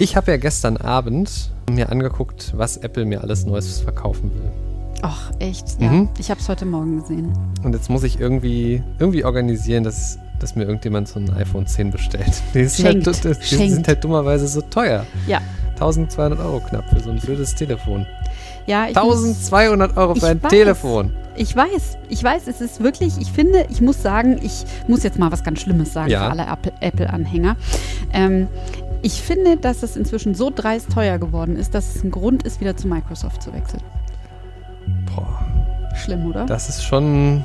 Ich 0.00 0.16
habe 0.16 0.30
ja 0.30 0.36
gestern 0.36 0.76
Abend 0.76 1.50
mir 1.68 1.90
angeguckt, 1.90 2.52
was 2.56 2.76
Apple 2.76 3.04
mir 3.04 3.20
alles 3.20 3.44
Neues 3.44 3.80
verkaufen 3.80 4.30
will. 4.32 4.50
Ach, 5.02 5.32
echt? 5.40 5.80
Ja. 5.80 5.90
Mhm. 5.90 6.08
Ich 6.18 6.30
habe 6.30 6.40
es 6.40 6.48
heute 6.48 6.66
Morgen 6.66 7.00
gesehen. 7.00 7.32
Und 7.64 7.72
jetzt 7.72 7.90
muss 7.90 8.04
ich 8.04 8.20
irgendwie, 8.20 8.80
irgendwie 9.00 9.24
organisieren, 9.24 9.82
dass, 9.82 10.16
dass 10.38 10.54
mir 10.54 10.64
irgendjemand 10.64 11.08
so 11.08 11.18
ein 11.18 11.28
iPhone 11.30 11.66
10 11.66 11.90
bestellt. 11.90 12.42
Die 12.54 12.66
sind, 12.66 13.06
halt, 13.06 13.24
die 13.24 13.68
sind 13.68 13.88
halt 13.88 14.04
dummerweise 14.04 14.46
so 14.46 14.60
teuer. 14.60 15.04
Ja. 15.26 15.40
1200 15.74 16.38
Euro 16.38 16.60
knapp 16.60 16.88
für 16.90 17.00
so 17.00 17.10
ein 17.10 17.18
blödes 17.18 17.56
Telefon. 17.56 18.06
Ja, 18.66 18.84
1200 18.84 19.96
Euro 19.96 20.14
für 20.14 20.28
ein 20.28 20.42
weiß, 20.42 20.50
Telefon. 20.50 21.12
Ich 21.36 21.54
weiß, 21.54 21.98
ich 22.08 22.22
weiß, 22.22 22.46
es 22.46 22.60
ist 22.60 22.82
wirklich, 22.82 23.18
ich 23.18 23.32
finde, 23.32 23.66
ich 23.70 23.80
muss 23.80 24.02
sagen, 24.02 24.38
ich 24.42 24.64
muss 24.86 25.02
jetzt 25.02 25.18
mal 25.18 25.32
was 25.32 25.42
ganz 25.42 25.60
Schlimmes 25.60 25.92
sagen 25.92 26.10
ja. 26.10 26.24
für 26.24 26.30
alle 26.30 26.58
Apple-Anhänger. 26.80 27.56
Ähm, 28.12 28.48
ich 29.02 29.22
finde, 29.22 29.56
dass 29.56 29.82
es 29.82 29.96
inzwischen 29.96 30.34
so 30.34 30.50
dreist 30.50 30.90
teuer 30.92 31.18
geworden 31.18 31.56
ist, 31.56 31.74
dass 31.74 31.94
es 31.94 32.04
ein 32.04 32.10
Grund 32.10 32.42
ist, 32.42 32.60
wieder 32.60 32.76
zu 32.76 32.88
Microsoft 32.88 33.42
zu 33.42 33.52
wechseln. 33.52 33.82
Boah. 35.14 35.44
Schlimm, 35.94 36.26
oder? 36.26 36.46
Das 36.46 36.68
ist 36.68 36.84
schon. 36.84 37.44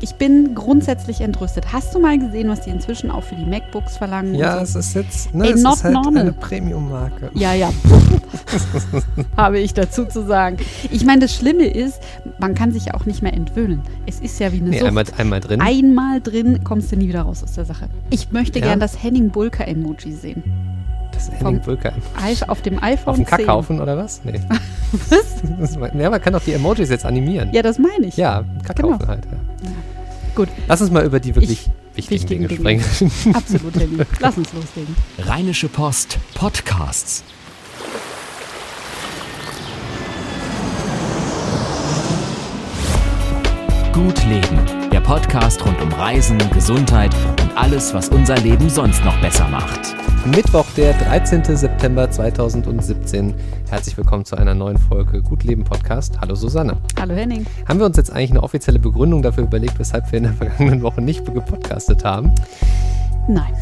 Ich 0.00 0.16
bin 0.16 0.54
grundsätzlich 0.54 1.22
entrüstet. 1.22 1.72
Hast 1.72 1.94
du 1.94 1.98
mal 1.98 2.18
gesehen, 2.18 2.48
was 2.48 2.60
die 2.60 2.70
inzwischen 2.70 3.10
auch 3.10 3.22
für 3.22 3.34
die 3.34 3.46
MacBooks 3.46 3.96
verlangen? 3.96 4.34
Ja, 4.34 4.56
so? 4.56 4.78
es 4.78 4.86
ist 4.86 4.94
jetzt 4.94 5.34
ne, 5.34 5.46
Ey, 5.46 5.52
es 5.52 5.60
ist 5.60 5.84
halt 5.84 5.94
normal. 5.94 6.22
eine 6.22 6.32
Premium-Marke. 6.32 7.30
Ja, 7.34 7.54
ja. 7.54 7.72
Habe 9.36 9.58
ich 9.58 9.72
dazu 9.72 10.04
zu 10.04 10.26
sagen. 10.26 10.58
Ich 10.90 11.04
meine, 11.04 11.20
das 11.20 11.34
Schlimme 11.34 11.66
ist, 11.66 12.00
man 12.38 12.54
kann 12.54 12.72
sich 12.72 12.92
auch 12.94 13.06
nicht 13.06 13.22
mehr 13.22 13.32
entwöhnen. 13.32 13.82
Es 14.06 14.20
ist 14.20 14.38
ja 14.38 14.52
wie 14.52 14.58
eine 14.58 14.70
nee, 14.70 14.78
Sucht. 14.78 14.88
Einmal, 14.88 15.04
einmal 15.16 15.40
drin. 15.40 15.60
Einmal 15.62 16.20
drin 16.20 16.62
kommst 16.62 16.92
du 16.92 16.96
nie 16.96 17.08
wieder 17.08 17.22
raus 17.22 17.42
aus 17.42 17.52
der 17.52 17.64
Sache. 17.64 17.88
Ich 18.10 18.32
möchte 18.32 18.58
ja. 18.58 18.66
gern 18.66 18.80
das 18.80 19.02
Henning 19.02 19.30
Bulka-Emoji 19.30 20.12
sehen. 20.12 20.42
Das 21.12 21.30
Henning 21.30 21.60
Bulka. 21.60 21.92
Auf 22.48 22.60
dem 22.60 22.82
iPhone 22.82 23.12
Auf 23.12 23.16
dem 23.16 23.24
Kackhaufen 23.24 23.80
oder 23.80 23.96
was? 23.96 24.20
Nee. 24.24 24.40
was? 25.08 25.78
ja, 25.94 26.10
man 26.10 26.20
kann 26.20 26.34
doch 26.34 26.42
die 26.42 26.52
Emojis 26.52 26.90
jetzt 26.90 27.06
animieren. 27.06 27.50
Ja, 27.52 27.62
das 27.62 27.78
meine 27.78 28.06
ich. 28.06 28.16
Ja, 28.16 28.44
Kackhaufen 28.64 28.98
genau. 28.98 29.08
halt. 29.08 29.24
Ja. 29.24 29.70
Gut. 30.36 30.50
Lass 30.68 30.82
uns 30.82 30.90
mal 30.90 31.02
über 31.02 31.18
die 31.18 31.34
wirklich 31.34 31.70
ich, 31.94 31.96
wichtigen, 31.96 32.42
wichtigen 32.42 32.62
Dinge 32.62 32.80
sprechen. 32.82 33.34
Absolut, 33.34 33.74
Henning. 33.74 34.02
Lass 34.20 34.36
uns 34.36 34.52
loslegen. 34.52 34.94
Rheinische 35.18 35.68
Post 35.68 36.18
Podcasts. 36.34 37.24
Gut 43.94 44.26
Leben, 44.26 44.90
der 44.92 45.00
Podcast 45.00 45.64
rund 45.64 45.80
um 45.80 45.90
Reisen, 45.94 46.38
Gesundheit 46.50 47.14
und 47.40 47.56
alles, 47.56 47.94
was 47.94 48.10
unser 48.10 48.36
Leben 48.36 48.68
sonst 48.68 49.02
noch 49.06 49.18
besser 49.22 49.48
macht. 49.48 49.96
Mittwoch, 50.26 50.66
der 50.76 50.92
13. 50.94 51.44
September 51.44 52.10
2017. 52.10 53.32
Herzlich 53.70 53.96
willkommen 53.96 54.24
zu 54.24 54.36
einer 54.36 54.54
neuen 54.54 54.76
Folge 54.76 55.22
Gut 55.22 55.44
Leben 55.44 55.62
Podcast. 55.62 56.20
Hallo 56.20 56.34
Susanne. 56.34 56.78
Hallo 56.98 57.14
Henning. 57.14 57.46
Haben 57.68 57.78
wir 57.78 57.86
uns 57.86 57.96
jetzt 57.96 58.10
eigentlich 58.10 58.32
eine 58.32 58.42
offizielle 58.42 58.80
Begründung 58.80 59.22
dafür 59.22 59.44
überlegt, 59.44 59.78
weshalb 59.78 60.10
wir 60.10 60.16
in 60.16 60.24
der 60.24 60.32
vergangenen 60.34 60.82
Woche 60.82 61.00
nicht 61.00 61.24
gepodcastet 61.24 62.04
haben? 62.04 62.34
Nein. 63.28 63.52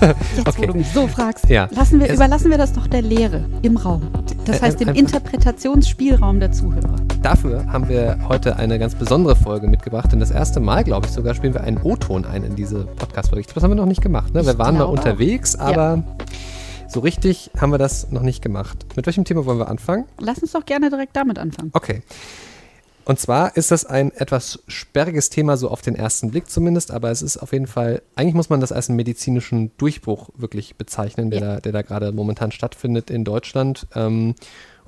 Jetzt, 0.36 0.48
okay. 0.48 0.62
wo 0.62 0.72
du 0.72 0.78
mich 0.78 0.88
so 0.88 1.08
fragst, 1.08 1.48
ja. 1.48 1.68
lassen 1.72 2.00
wir, 2.00 2.12
überlassen 2.12 2.50
wir 2.50 2.58
das 2.58 2.72
doch 2.72 2.86
der 2.86 3.02
Lehre 3.02 3.44
im 3.62 3.76
Raum. 3.76 4.02
Das 4.44 4.62
heißt, 4.62 4.80
dem 4.80 4.90
Interpretationsspielraum 4.90 6.38
der 6.38 6.52
Zuhörer. 6.52 6.96
Dafür 7.22 7.66
haben 7.72 7.88
wir 7.88 8.16
heute 8.28 8.56
eine 8.56 8.78
ganz 8.78 8.94
besondere 8.94 9.34
Folge 9.34 9.66
mitgebracht, 9.66 10.12
denn 10.12 10.20
das 10.20 10.30
erste 10.30 10.60
Mal, 10.60 10.84
glaube 10.84 11.06
ich, 11.06 11.12
sogar 11.12 11.34
spielen 11.34 11.52
wir 11.52 11.62
einen 11.62 11.78
O-Ton 11.82 12.24
ein 12.24 12.44
in 12.44 12.54
diese 12.54 12.84
Podcast-Folge. 12.84 13.46
Das 13.52 13.62
haben 13.62 13.72
wir 13.72 13.76
noch 13.76 13.86
nicht 13.86 14.02
gemacht. 14.02 14.32
Ne? 14.34 14.46
Wir 14.46 14.56
waren 14.58 14.78
mal 14.78 14.84
unterwegs, 14.84 15.56
aber 15.56 15.96
ja. 15.96 16.26
so 16.88 17.00
richtig 17.00 17.50
haben 17.60 17.72
wir 17.72 17.78
das 17.78 18.12
noch 18.12 18.22
nicht 18.22 18.40
gemacht. 18.40 18.86
Mit 18.94 19.06
welchem 19.06 19.24
Thema 19.24 19.46
wollen 19.46 19.58
wir 19.58 19.68
anfangen? 19.68 20.04
Lass 20.20 20.38
uns 20.38 20.52
doch 20.52 20.64
gerne 20.64 20.90
direkt 20.90 21.16
damit 21.16 21.38
anfangen. 21.38 21.70
Okay. 21.74 22.02
Und 23.04 23.18
zwar 23.18 23.56
ist 23.56 23.70
das 23.70 23.86
ein 23.86 24.12
etwas 24.12 24.62
sperriges 24.68 25.30
Thema, 25.30 25.56
so 25.56 25.70
auf 25.70 25.80
den 25.80 25.94
ersten 25.94 26.30
Blick 26.30 26.50
zumindest, 26.50 26.90
aber 26.90 27.10
es 27.10 27.22
ist 27.22 27.38
auf 27.38 27.52
jeden 27.52 27.66
Fall, 27.66 28.02
eigentlich 28.16 28.34
muss 28.34 28.50
man 28.50 28.60
das 28.60 28.70
als 28.70 28.90
einen 28.90 28.96
medizinischen 28.96 29.72
Durchbruch 29.78 30.28
wirklich 30.36 30.76
bezeichnen, 30.76 31.30
der, 31.30 31.40
ja. 31.40 31.54
da, 31.54 31.60
der 31.60 31.72
da 31.72 31.82
gerade 31.82 32.12
momentan 32.12 32.52
stattfindet 32.52 33.10
in 33.10 33.24
Deutschland. 33.24 33.86
Ähm, 33.94 34.34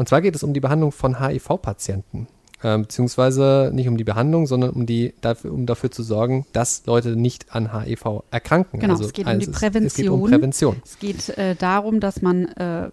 und 0.00 0.08
zwar 0.08 0.22
geht 0.22 0.34
es 0.34 0.42
um 0.42 0.54
die 0.54 0.60
Behandlung 0.60 0.92
von 0.92 1.20
HIV-Patienten. 1.20 2.26
Ähm, 2.64 2.82
beziehungsweise 2.82 3.70
nicht 3.74 3.86
um 3.86 3.98
die 3.98 4.04
Behandlung, 4.04 4.46
sondern 4.46 4.70
um, 4.70 4.86
die, 4.86 5.12
dafür, 5.20 5.52
um 5.52 5.66
dafür 5.66 5.90
zu 5.90 6.02
sorgen, 6.02 6.46
dass 6.54 6.86
Leute 6.86 7.16
nicht 7.16 7.54
an 7.54 7.78
HIV 7.78 8.24
erkranken. 8.30 8.80
Genau, 8.80 8.94
also, 8.94 9.04
es 9.04 9.12
geht 9.12 9.26
um 9.26 9.38
die 9.38 9.46
Prävention. 9.48 9.86
Es 9.86 9.94
geht 9.94 10.08
um 10.08 10.24
Prävention. 10.24 10.82
Es 10.82 10.98
geht 10.98 11.28
äh, 11.36 11.54
darum, 11.54 12.00
dass 12.00 12.22
man 12.22 12.46
äh, 12.46 12.86
äh, 12.86 12.90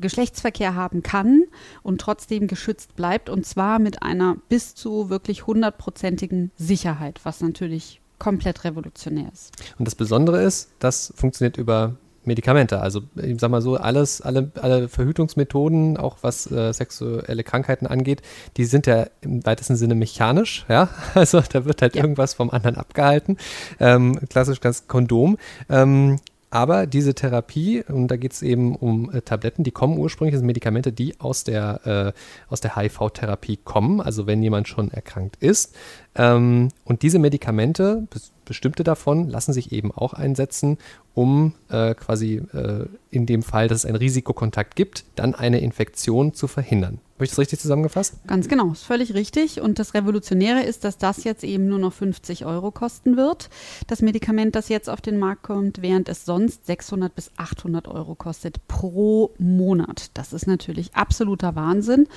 Geschlechtsverkehr 0.00 0.76
haben 0.76 1.02
kann 1.02 1.42
und 1.82 2.00
trotzdem 2.00 2.46
geschützt 2.46 2.94
bleibt 2.94 3.30
und 3.30 3.44
zwar 3.44 3.80
mit 3.80 4.04
einer 4.04 4.36
bis 4.48 4.76
zu 4.76 5.10
wirklich 5.10 5.48
hundertprozentigen 5.48 6.52
Sicherheit, 6.56 7.18
was 7.24 7.40
natürlich 7.40 8.00
komplett 8.20 8.62
revolutionär 8.62 9.28
ist. 9.32 9.50
Und 9.76 9.86
das 9.86 9.96
Besondere 9.96 10.40
ist, 10.40 10.70
das 10.78 11.12
funktioniert 11.16 11.56
über 11.56 11.96
Medikamente. 12.26 12.80
Also 12.80 13.02
ich 13.16 13.40
sag 13.40 13.50
mal 13.50 13.62
so, 13.62 13.76
alles, 13.76 14.20
alle, 14.20 14.50
alle 14.60 14.88
Verhütungsmethoden, 14.88 15.96
auch 15.96 16.18
was 16.22 16.50
äh, 16.50 16.72
sexuelle 16.72 17.44
Krankheiten 17.44 17.86
angeht, 17.86 18.22
die 18.56 18.64
sind 18.64 18.86
ja 18.86 19.06
im 19.20 19.44
weitesten 19.44 19.76
Sinne 19.76 19.94
mechanisch, 19.94 20.64
ja. 20.68 20.88
Also 21.14 21.40
da 21.40 21.64
wird 21.64 21.80
halt 21.82 21.94
ja. 21.94 22.02
irgendwas 22.02 22.34
vom 22.34 22.50
anderen 22.50 22.76
abgehalten. 22.76 23.36
Ähm, 23.80 24.18
klassisch 24.28 24.60
das 24.60 24.88
Kondom. 24.88 25.38
Ähm, 25.68 26.18
aber 26.54 26.86
diese 26.86 27.14
Therapie, 27.14 27.82
und 27.82 28.06
da 28.06 28.16
geht 28.16 28.30
es 28.30 28.40
eben 28.40 28.76
um 28.76 29.10
äh, 29.10 29.22
Tabletten, 29.22 29.64
die 29.64 29.72
kommen 29.72 29.98
ursprünglich, 29.98 30.36
sind 30.36 30.46
Medikamente, 30.46 30.92
die 30.92 31.18
aus 31.18 31.42
der, 31.42 32.14
äh, 32.48 32.58
der 32.60 32.76
HIV-Therapie 32.76 33.58
kommen, 33.64 34.00
also 34.00 34.28
wenn 34.28 34.40
jemand 34.40 34.68
schon 34.68 34.92
erkrankt 34.92 35.34
ist. 35.40 35.74
Ähm, 36.16 36.68
und 36.84 37.02
diese 37.02 37.18
Medikamente, 37.18 38.06
bestimmte 38.44 38.84
davon, 38.84 39.28
lassen 39.28 39.52
sich 39.52 39.72
eben 39.72 39.90
auch 39.90 40.12
einsetzen, 40.12 40.78
um 41.14 41.54
äh, 41.70 41.94
quasi 41.94 42.42
äh, 42.52 42.86
in 43.10 43.26
dem 43.26 43.42
Fall, 43.42 43.68
dass 43.68 43.78
es 43.78 43.86
einen 43.86 43.96
Risikokontakt 43.96 44.76
gibt, 44.76 45.04
dann 45.14 45.34
eine 45.34 45.60
Infektion 45.60 46.34
zu 46.34 46.48
verhindern. 46.48 46.98
Habe 47.14 47.26
ich 47.26 47.30
das 47.30 47.38
richtig 47.38 47.60
zusammengefasst? 47.60 48.14
Ganz 48.26 48.48
genau, 48.48 48.72
ist 48.72 48.82
völlig 48.82 49.14
richtig. 49.14 49.60
Und 49.60 49.78
das 49.78 49.94
Revolutionäre 49.94 50.64
ist, 50.64 50.82
dass 50.82 50.98
das 50.98 51.22
jetzt 51.22 51.44
eben 51.44 51.68
nur 51.68 51.78
noch 51.78 51.92
50 51.92 52.44
Euro 52.44 52.72
kosten 52.72 53.16
wird, 53.16 53.50
das 53.86 54.02
Medikament, 54.02 54.56
das 54.56 54.68
jetzt 54.68 54.90
auf 54.90 55.00
den 55.00 55.20
Markt 55.20 55.44
kommt, 55.44 55.80
während 55.80 56.08
es 56.08 56.24
sonst 56.24 56.66
600 56.66 57.14
bis 57.14 57.30
800 57.36 57.86
Euro 57.86 58.16
kostet 58.16 58.66
pro 58.66 59.30
Monat. 59.38 60.10
Das 60.14 60.32
ist 60.32 60.48
natürlich 60.48 60.96
absoluter 60.96 61.54
Wahnsinn. 61.54 62.08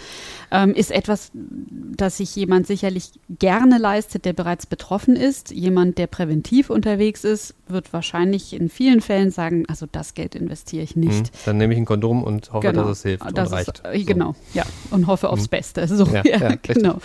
Ähm, 0.49 0.73
ist 0.73 0.89
etwas, 0.89 1.31
das 1.33 2.17
sich 2.17 2.35
jemand 2.35 2.65
sicherlich 2.65 3.11
gerne 3.29 3.77
leistet, 3.87 4.25
der 4.25 4.33
bereits 4.33 4.65
betroffen 4.65 5.15
ist. 5.15 5.51
Jemand, 5.51 5.97
der 5.97 6.07
präventiv 6.07 6.69
unterwegs 6.69 7.23
ist, 7.23 7.55
wird 7.69 7.93
wahrscheinlich 7.93 8.51
in 8.51 8.67
vielen 8.67 8.99
Fällen 8.99 9.31
sagen, 9.31 9.63
also 9.69 9.85
das 9.89 10.13
Geld 10.13 10.35
investiere 10.35 10.83
ich 10.83 10.97
nicht. 10.97 11.27
Hm, 11.27 11.33
dann 11.45 11.55
nehme 11.57 11.73
ich 11.73 11.79
ein 11.79 11.85
Kondom 11.85 12.21
und 12.23 12.51
hoffe, 12.51 12.67
genau, 12.67 12.83
dass 12.83 12.97
es 12.97 13.03
hilft 13.03 13.23
das 13.33 13.49
und 13.49 13.55
reicht. 13.55 13.69
Ist, 13.69 13.85
äh, 13.85 14.03
genau, 14.03 14.35
ja 14.53 14.65
und 14.91 15.07
hoffe 15.07 15.29
aufs 15.29 15.43
mhm. 15.43 15.49
Beste. 15.49 15.87
So, 15.87 16.05
ja, 16.05 16.21
ja, 16.29 16.37
ja 16.37 16.55
genau. 16.61 16.97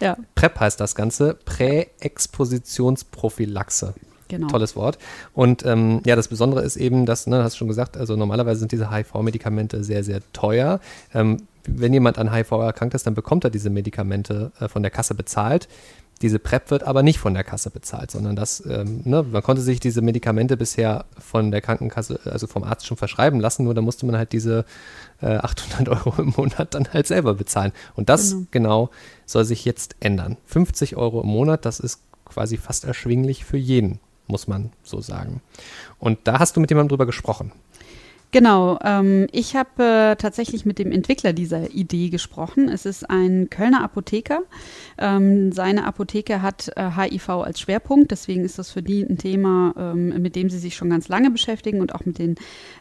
Ja. 0.00 0.16
PrEP 0.34 0.58
heißt 0.58 0.80
das 0.80 0.96
Ganze, 0.96 1.38
Präexpositionsprophylaxe. 1.44 3.94
Genau. 4.28 4.48
Tolles 4.48 4.74
Wort. 4.74 4.98
Und 5.32 5.64
ähm, 5.64 6.00
ja, 6.04 6.16
das 6.16 6.26
Besondere 6.26 6.62
ist 6.62 6.76
eben, 6.76 7.06
dass, 7.06 7.28
ne, 7.28 7.44
hast 7.44 7.54
du 7.54 7.58
schon 7.58 7.68
gesagt, 7.68 7.96
also 7.96 8.16
normalerweise 8.16 8.58
sind 8.58 8.72
diese 8.72 8.90
HIV-Medikamente 8.90 9.84
sehr, 9.84 10.02
sehr 10.02 10.18
teuer. 10.32 10.80
Ähm, 11.14 11.46
wenn 11.68 11.92
jemand 11.92 12.18
an 12.18 12.32
HIV 12.32 12.52
erkrankt 12.52 12.94
ist, 12.94 13.06
dann 13.06 13.14
bekommt 13.14 13.44
er 13.44 13.50
diese 13.50 13.70
Medikamente 13.70 14.52
äh, 14.60 14.68
von 14.68 14.82
der 14.82 14.90
Kasse 14.90 15.14
bezahlt. 15.14 15.68
Diese 16.22 16.38
PrEP 16.38 16.70
wird 16.70 16.82
aber 16.84 17.02
nicht 17.02 17.18
von 17.18 17.34
der 17.34 17.44
Kasse 17.44 17.68
bezahlt, 17.68 18.10
sondern 18.10 18.36
das, 18.36 18.64
ähm, 18.66 19.02
ne, 19.04 19.22
man 19.22 19.42
konnte 19.42 19.60
sich 19.60 19.80
diese 19.80 20.00
Medikamente 20.00 20.56
bisher 20.56 21.04
von 21.18 21.50
der 21.50 21.60
Krankenkasse, 21.60 22.20
also 22.24 22.46
vom 22.46 22.64
Arzt 22.64 22.86
schon 22.86 22.96
verschreiben 22.96 23.38
lassen, 23.38 23.64
nur 23.64 23.74
da 23.74 23.82
musste 23.82 24.06
man 24.06 24.16
halt 24.16 24.32
diese 24.32 24.64
äh, 25.20 25.36
800 25.36 25.88
Euro 26.06 26.22
im 26.22 26.32
Monat 26.34 26.74
dann 26.74 26.88
halt 26.90 27.06
selber 27.06 27.34
bezahlen. 27.34 27.72
Und 27.96 28.08
das 28.08 28.30
genau. 28.30 28.46
genau 28.50 28.90
soll 29.26 29.44
sich 29.44 29.66
jetzt 29.66 29.96
ändern. 30.00 30.38
50 30.46 30.96
Euro 30.96 31.20
im 31.20 31.28
Monat, 31.28 31.66
das 31.66 31.80
ist 31.80 32.00
quasi 32.24 32.56
fast 32.56 32.86
erschwinglich 32.86 33.44
für 33.44 33.58
jeden, 33.58 34.00
muss 34.26 34.48
man 34.48 34.72
so 34.82 35.02
sagen. 35.02 35.42
Und 35.98 36.18
da 36.24 36.38
hast 36.38 36.56
du 36.56 36.60
mit 36.60 36.70
jemandem 36.70 36.88
drüber 36.88 37.06
gesprochen. 37.06 37.52
Genau, 38.32 38.78
ähm, 38.82 39.28
ich 39.30 39.54
habe 39.54 39.82
äh, 39.82 40.16
tatsächlich 40.16 40.66
mit 40.66 40.78
dem 40.78 40.92
Entwickler 40.92 41.32
dieser 41.32 41.70
Idee 41.70 42.10
gesprochen. 42.10 42.68
Es 42.68 42.84
ist 42.84 43.08
ein 43.08 43.48
Kölner 43.50 43.82
Apotheker. 43.82 44.40
Ähm, 44.98 45.52
seine 45.52 45.84
Apotheke 45.84 46.42
hat 46.42 46.70
äh, 46.76 46.90
HIV 46.90 47.28
als 47.28 47.60
Schwerpunkt, 47.60 48.10
deswegen 48.10 48.44
ist 48.44 48.58
das 48.58 48.70
für 48.72 48.82
die 48.82 49.02
ein 49.02 49.18
Thema, 49.18 49.74
ähm, 49.78 50.08
mit 50.20 50.36
dem 50.36 50.50
sie 50.50 50.58
sich 50.58 50.74
schon 50.74 50.90
ganz 50.90 51.08
lange 51.08 51.30
beschäftigen 51.30 51.80
und 51.80 51.94
auch 51.94 52.04
mit 52.04 52.18
den 52.18 52.34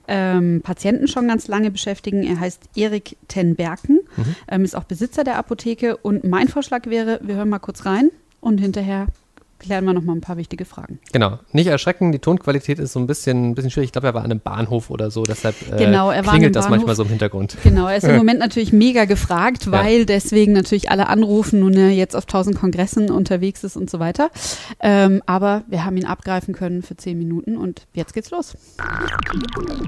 ähm, 0.07 0.61
Patienten 0.63 1.07
schon 1.07 1.27
ganz 1.27 1.47
lange 1.47 1.71
beschäftigen. 1.71 2.23
Er 2.23 2.39
heißt 2.39 2.69
Erik 2.75 3.17
Tenberken, 3.27 3.99
mhm. 4.17 4.35
Ähm, 4.47 4.63
ist 4.63 4.75
auch 4.75 4.83
Besitzer 4.83 5.23
der 5.23 5.37
Apotheke 5.37 5.97
und 5.97 6.23
mein 6.23 6.47
Vorschlag 6.47 6.87
wäre, 6.87 7.19
wir 7.23 7.35
hören 7.35 7.49
mal 7.49 7.59
kurz 7.59 7.85
rein 7.85 8.09
und 8.41 8.59
hinterher 8.59 9.07
klären 9.59 9.85
wir 9.85 9.93
noch 9.93 10.03
mal 10.03 10.13
ein 10.13 10.21
paar 10.21 10.37
wichtige 10.37 10.65
Fragen. 10.65 10.99
Genau. 11.11 11.39
Nicht 11.51 11.67
erschrecken, 11.67 12.11
die 12.11 12.19
Tonqualität 12.19 12.79
ist 12.79 12.93
so 12.93 12.99
ein 12.99 13.07
bisschen, 13.07 13.51
ein 13.51 13.55
bisschen 13.55 13.71
schwierig. 13.71 13.87
Ich 13.87 13.91
glaube, 13.93 14.07
er 14.07 14.13
war 14.13 14.23
an 14.23 14.31
einem 14.31 14.39
Bahnhof 14.39 14.89
oder 14.89 15.09
so, 15.11 15.23
deshalb 15.23 15.55
äh, 15.71 15.77
genau, 15.77 16.11
er 16.11 16.23
klingelt 16.23 16.55
das 16.55 16.69
manchmal 16.69 16.95
so 16.95 17.03
im 17.03 17.09
Hintergrund. 17.09 17.57
Genau, 17.63 17.87
er 17.87 17.97
ist 17.97 18.07
im 18.07 18.17
Moment 18.17 18.39
natürlich 18.39 18.73
mega 18.73 19.05
gefragt, 19.05 19.71
weil 19.71 19.99
ja. 19.99 20.05
deswegen 20.05 20.53
natürlich 20.53 20.91
alle 20.91 21.07
anrufen 21.07 21.63
und 21.63 21.75
er 21.75 21.89
jetzt 21.89 22.15
auf 22.15 22.25
tausend 22.25 22.57
Kongressen 22.57 23.11
unterwegs 23.11 23.63
ist 23.63 23.77
und 23.77 23.89
so 23.89 23.99
weiter. 23.99 24.29
Ähm, 24.81 25.21
aber 25.25 25.63
wir 25.67 25.85
haben 25.85 25.97
ihn 25.97 26.05
abgreifen 26.05 26.53
können 26.53 26.81
für 26.81 26.95
zehn 26.95 27.17
Minuten 27.17 27.57
und 27.57 27.87
jetzt 27.93 28.13
geht's 28.13 28.31
los. 28.31 28.57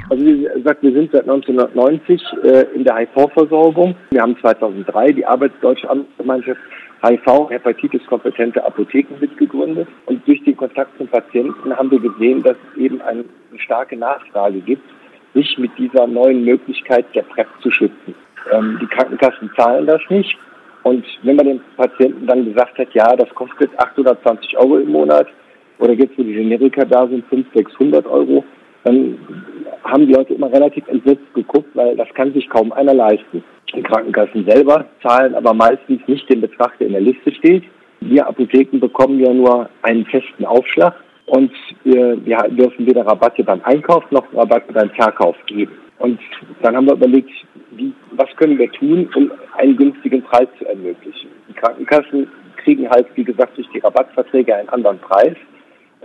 Also 0.10 0.26
wie 0.26 0.44
gesagt, 0.44 0.82
wir 0.84 0.94
sind 0.94 1.12
seit 1.12 1.24
1990 1.24 2.22
äh, 2.44 2.66
in 2.76 2.84
der 2.84 2.96
HIV-Versorgung. 2.96 3.96
Wir 4.12 4.22
haben 4.22 4.36
2003 4.42 5.14
die 5.14 5.26
Arbeitsdeutsche 5.26 5.90
Amtsgemeinschaft 5.90 6.60
HIV, 7.04 7.50
Hepatitis-kompetente 7.50 8.64
Apotheken 8.66 9.20
mitgegründet. 9.20 9.88
Und 10.06 10.28
durch 10.28 10.44
den 10.44 10.58
Kontakt 10.58 10.98
zum 10.98 11.08
Patienten 11.08 11.76
haben 11.76 11.92
wir 11.92 12.00
gesehen, 12.00 12.44
dass 12.44 12.56
es 12.72 12.82
eben 12.82 13.02
eine, 13.02 13.26
starke 13.58 13.98
Nachfrage 13.98 14.60
gibt, 14.60 14.84
sich 15.34 15.58
mit 15.58 15.72
dieser 15.78 16.06
neuen 16.06 16.46
Möglichkeit 16.46 17.06
der 17.16 17.24
PrEP 17.24 17.48
zu 17.62 17.72
schützen. 17.72 18.14
Ähm, 18.54 18.78
die 18.82 18.88
Krankenkassen 18.88 19.50
zahlen 19.58 19.88
das 19.88 20.02
nicht. 20.10 20.38
Und 20.84 21.06
wenn 21.24 21.36
man 21.36 21.48
dem 21.48 21.62
Patienten 21.76 22.28
dann 22.28 22.46
gesagt 22.46 22.78
hat, 22.78 22.94
ja, 22.94 23.16
das 23.16 23.30
kostet 23.32 23.72
820 23.80 24.58
Euro 24.58 24.78
im 24.78 24.90
Monat 24.90 25.28
oder 25.80 25.94
jetzt, 25.94 26.18
wo 26.18 26.24
die 26.24 26.34
Generika 26.34 26.86
da 26.86 27.08
sind, 27.08 27.26
500, 27.28 27.68
600 27.68 28.06
Euro, 28.06 28.44
dann 28.88 29.18
haben 29.84 30.08
die 30.08 30.14
Leute 30.14 30.34
immer 30.34 30.52
relativ 30.52 30.88
entsetzt 30.88 31.34
geguckt, 31.34 31.70
weil 31.74 31.96
das 31.98 32.08
kann 32.14 32.34
sich 32.34 32.50
kaum 32.50 32.72
einer 32.72 32.94
leisten. 32.94 33.44
Die 33.76 33.84
Krankenkassen 33.84 34.46
selber 34.48 34.86
zahlen 35.04 35.36
aber 35.36 35.54
meistens 35.54 36.00
nicht 36.08 36.30
den 36.30 36.42
Betrag, 36.42 36.78
der 36.80 36.88
in 36.88 36.94
der 36.94 37.02
Liste 37.02 37.34
steht. 37.34 37.64
Wir 38.00 38.26
Apotheken 38.26 38.80
bekommen 38.80 39.20
ja 39.20 39.34
nur 39.34 39.70
einen 39.82 40.06
festen 40.06 40.46
Aufschlag 40.46 40.96
und 41.26 41.52
wir, 41.84 42.18
wir 42.26 42.38
dürfen 42.50 42.86
weder 42.86 43.06
Rabatte 43.06 43.44
beim 43.44 43.62
Einkauf 43.64 44.10
noch 44.12 44.26
Rabatte 44.34 44.72
beim 44.72 44.90
Verkauf 44.92 45.36
geben. 45.48 45.74
Und 46.00 46.20
dann 46.62 46.76
haben 46.76 46.86
wir 46.86 46.94
überlegt, 46.94 47.32
wie, 47.72 47.92
was 48.12 48.30
können 48.38 48.58
wir 48.58 48.72
tun, 48.72 49.10
um 49.16 49.32
einen 49.58 49.76
günstigen 49.76 50.22
Preis 50.22 50.48
zu 50.60 50.66
ermöglichen. 50.66 51.30
Die 51.50 51.54
Krankenkassen 51.54 52.28
kriegen 52.64 52.90
halt, 52.90 53.08
wie 53.16 53.24
gesagt, 53.24 53.58
durch 53.58 53.68
die 53.74 53.80
Rabattverträge 53.80 54.56
einen 54.56 54.70
anderen 54.70 55.00
Preis. 55.00 55.36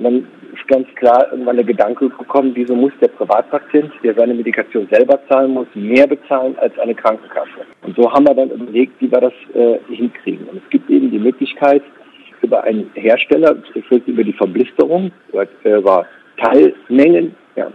Und 0.02 0.04
dann 0.04 0.26
ist 0.52 0.66
ganz 0.66 0.88
klar 0.96 1.28
irgendwann 1.30 1.56
der 1.56 1.64
Gedanke 1.64 2.08
gekommen, 2.08 2.50
wieso 2.54 2.74
muss 2.74 2.92
der 3.00 3.08
Privatpatient, 3.08 3.92
der 4.02 4.14
seine 4.14 4.34
Medikation 4.34 4.88
selber 4.90 5.20
zahlen 5.28 5.52
muss, 5.52 5.68
mehr 5.74 6.08
bezahlen 6.08 6.58
als 6.58 6.76
eine 6.80 6.94
Krankenkasse. 6.94 7.66
Und 7.82 7.94
so 7.96 8.12
haben 8.12 8.26
wir 8.26 8.34
dann 8.34 8.50
überlegt, 8.50 9.00
wie 9.00 9.10
wir 9.10 9.20
das 9.20 9.32
äh, 9.54 9.78
hinkriegen. 9.94 10.48
Und 10.48 10.60
es 10.64 10.70
gibt 10.70 10.90
eben 10.90 11.10
die 11.12 11.20
Möglichkeit, 11.20 11.82
über 12.42 12.64
einen 12.64 12.90
Hersteller, 12.94 13.54
über 14.06 14.24
die 14.24 14.32
Vorblisterung, 14.32 15.12
über 15.62 16.06
Teilmengen, 16.38 17.36
ja, 17.54 17.70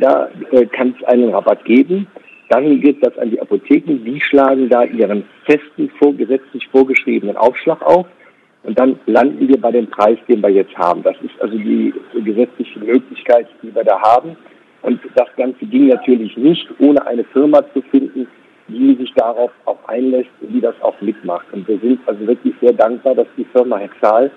da 0.00 0.28
äh, 0.50 0.66
kann 0.66 0.96
es 0.98 1.06
einen 1.06 1.28
Rabatt 1.30 1.64
geben. 1.64 2.08
Dann 2.48 2.80
geht 2.80 3.06
das 3.06 3.16
an 3.18 3.30
die 3.30 3.40
Apotheken, 3.40 4.02
die 4.04 4.20
schlagen 4.20 4.68
da 4.68 4.82
ihren 4.82 5.24
festen, 5.44 5.90
vorgesetzlich 6.00 6.66
vorgeschriebenen 6.72 7.36
Aufschlag 7.36 7.80
auf. 7.82 8.06
Und 8.68 8.78
dann 8.78 9.00
landen 9.06 9.48
wir 9.48 9.58
bei 9.58 9.72
dem 9.72 9.86
Preis, 9.86 10.18
den 10.28 10.42
wir 10.42 10.50
jetzt 10.50 10.76
haben. 10.76 11.02
Das 11.02 11.16
ist 11.22 11.32
also 11.40 11.56
die 11.56 11.90
gesetzliche 12.22 12.78
Möglichkeit, 12.80 13.46
die 13.62 13.74
wir 13.74 13.82
da 13.82 13.98
haben. 13.98 14.36
Und 14.82 15.00
das 15.14 15.28
Ganze 15.38 15.64
ging 15.64 15.86
natürlich 15.86 16.36
nicht, 16.36 16.68
ohne 16.78 17.04
eine 17.06 17.24
Firma 17.24 17.62
zu 17.72 17.80
finden, 17.90 18.28
die 18.68 18.94
sich 18.96 19.10
darauf 19.14 19.50
auch 19.64 19.78
einlässt 19.86 20.28
und 20.42 20.52
die 20.52 20.60
das 20.60 20.74
auch 20.82 21.00
mitmacht. 21.00 21.46
Und 21.52 21.66
wir 21.66 21.78
sind 21.78 21.98
also 22.04 22.26
wirklich 22.26 22.54
sehr 22.60 22.74
dankbar, 22.74 23.14
dass 23.14 23.26
die 23.38 23.46
Firma 23.46 23.78
Hexal 23.78 24.30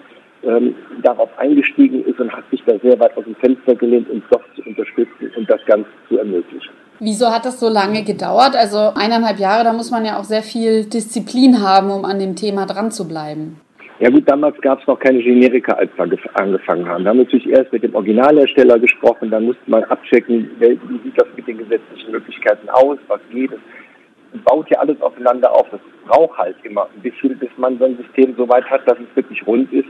ähm, 0.43 0.75
darauf 1.03 1.29
eingestiegen 1.37 2.05
ist 2.05 2.17
und 2.21 2.31
hat 2.31 2.49
sich 2.51 2.63
da 2.65 2.79
sehr 2.79 2.97
weit 3.01 3.17
aus 3.17 3.25
dem 3.25 3.35
Fenster 3.35 3.75
gelehnt, 3.75 4.09
uns 4.09 4.23
doch 4.31 4.41
zu 4.55 4.61
unterstützen 4.61 5.29
und 5.35 5.49
das 5.49 5.59
Ganze 5.65 5.89
zu 6.07 6.17
ermöglichen. 6.17 6.71
Wieso 6.99 7.31
hat 7.31 7.43
das 7.45 7.59
so 7.59 7.67
lange 7.67 8.05
gedauert? 8.05 8.55
Also 8.55 8.93
eineinhalb 8.95 9.39
Jahre, 9.39 9.65
da 9.65 9.73
muss 9.73 9.91
man 9.91 10.05
ja 10.05 10.17
auch 10.17 10.23
sehr 10.23 10.43
viel 10.43 10.85
Disziplin 10.85 11.61
haben, 11.61 11.91
um 11.91 12.05
an 12.05 12.17
dem 12.17 12.37
Thema 12.37 12.65
dran 12.65 12.91
zu 12.91 13.09
bleiben. 13.09 13.59
Ja 14.01 14.09
gut, 14.09 14.27
damals 14.27 14.59
gab 14.61 14.81
es 14.81 14.87
noch 14.87 14.97
keine 14.97 15.21
Generika, 15.21 15.73
als 15.73 15.91
wir 15.95 16.05
angefangen 16.33 16.89
haben. 16.89 17.03
Da 17.03 17.11
haben 17.11 17.19
wir 17.19 17.25
natürlich 17.25 17.47
erst 17.47 17.71
mit 17.71 17.83
dem 17.83 17.93
Originalhersteller 17.93 18.79
gesprochen, 18.79 19.29
dann 19.29 19.45
musste 19.45 19.61
man 19.69 19.83
abchecken, 19.83 20.49
wie 20.59 20.99
sieht 21.03 21.21
das 21.21 21.27
mit 21.35 21.47
den 21.47 21.59
gesetzlichen 21.59 22.11
Möglichkeiten 22.11 22.67
aus, 22.69 22.97
was 23.07 23.19
geht. 23.29 23.51
Es 23.51 24.41
baut 24.43 24.67
ja 24.71 24.79
alles 24.79 24.99
aufeinander 25.03 25.51
auf. 25.51 25.69
Das 25.69 25.81
braucht 26.07 26.35
halt 26.39 26.55
immer 26.63 26.89
ein 26.95 27.01
bisschen, 27.03 27.37
bis 27.37 27.51
man 27.57 27.77
so 27.77 27.85
ein 27.85 27.95
System 27.97 28.33
so 28.35 28.49
weit 28.49 28.67
hat, 28.71 28.87
dass 28.87 28.97
es 28.97 29.15
wirklich 29.15 29.45
rund 29.45 29.71
ist. 29.71 29.87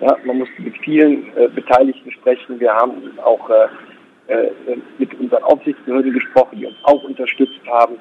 Ja, 0.00 0.16
man 0.24 0.38
muss 0.38 0.48
mit 0.56 0.74
vielen 0.78 1.26
äh, 1.36 1.48
Beteiligten 1.54 2.10
sprechen. 2.10 2.58
Wir 2.58 2.72
haben 2.72 3.02
auch 3.22 3.50
äh, 3.50 4.46
äh, 4.46 4.50
mit 4.96 5.12
unseren 5.20 5.42
Aufsichtsbehörden 5.42 6.14
gesprochen, 6.14 6.56
die 6.58 6.64
uns 6.64 6.76
auch 6.84 7.04
unterstützt 7.04 7.60
haben. 7.70 7.96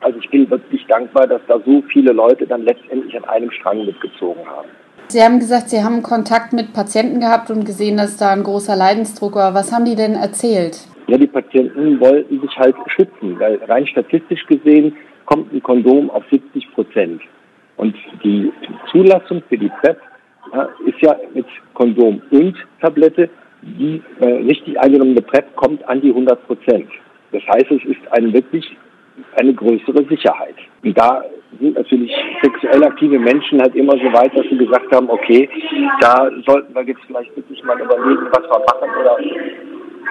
Also 0.00 0.18
ich 0.18 0.28
bin 0.30 0.50
wirklich 0.50 0.84
dankbar, 0.88 1.28
dass 1.28 1.42
da 1.46 1.60
so 1.64 1.80
viele 1.92 2.10
Leute 2.10 2.44
dann 2.44 2.62
letztendlich 2.64 3.16
an 3.16 3.24
einem 3.26 3.52
Strang 3.52 3.86
mitgezogen 3.86 4.44
haben. 4.48 4.68
Sie 5.08 5.22
haben 5.22 5.38
gesagt, 5.38 5.70
Sie 5.70 5.82
haben 5.84 6.02
Kontakt 6.02 6.52
mit 6.52 6.72
Patienten 6.72 7.20
gehabt 7.20 7.50
und 7.50 7.64
gesehen, 7.64 7.96
dass 7.96 8.16
da 8.16 8.32
ein 8.32 8.42
großer 8.42 8.74
Leidensdruck 8.74 9.36
war. 9.36 9.54
Was 9.54 9.72
haben 9.72 9.84
die 9.84 9.94
denn 9.94 10.14
erzählt? 10.14 10.78
Ja, 11.06 11.16
die 11.16 11.28
Patienten 11.28 12.00
wollten 12.00 12.40
sich 12.40 12.56
halt 12.56 12.74
schützen, 12.88 13.38
weil 13.38 13.56
rein 13.68 13.86
statistisch 13.86 14.44
gesehen 14.46 14.96
kommt 15.24 15.52
ein 15.52 15.62
Kondom 15.62 16.10
auf 16.10 16.24
70 16.30 16.72
Prozent. 16.74 17.22
Und 17.76 17.94
die 18.24 18.52
Zulassung 18.90 19.42
für 19.48 19.56
die 19.56 19.70
PrEP 19.80 20.00
ja, 20.52 20.68
ist 20.84 21.00
ja 21.00 21.16
mit 21.34 21.46
Kondom 21.74 22.20
und 22.30 22.56
Tablette, 22.80 23.30
die 23.62 24.02
äh, 24.20 24.26
richtig 24.26 24.78
eingenommene 24.80 25.22
PrEP 25.22 25.54
kommt 25.54 25.86
an 25.88 26.00
die 26.00 26.08
100 26.08 26.44
Prozent. 26.46 26.88
Das 27.30 27.42
heißt, 27.46 27.70
es 27.70 27.84
ist 27.84 28.12
eine 28.12 28.32
wirklich 28.32 28.64
eine 29.38 29.54
größere 29.54 30.04
Sicherheit. 30.08 30.54
Und 30.82 30.96
da 30.98 31.24
sind 31.60 31.76
natürlich 31.76 32.12
sexuell 32.42 32.84
aktive 32.84 33.18
Menschen 33.18 33.60
halt 33.60 33.74
immer 33.74 33.92
so 33.92 34.12
weit, 34.12 34.36
dass 34.36 34.46
sie 34.50 34.58
gesagt 34.58 34.94
haben, 34.94 35.08
okay, 35.10 35.48
da 36.00 36.30
sollten 36.46 36.74
wir 36.74 36.82
jetzt 36.82 37.00
vielleicht 37.06 37.34
wirklich 37.36 37.62
mal 37.64 37.80
überlegen, 37.80 38.26
was 38.30 38.42
wir 38.42 38.58
machen 38.58 38.90
oder 39.00 39.16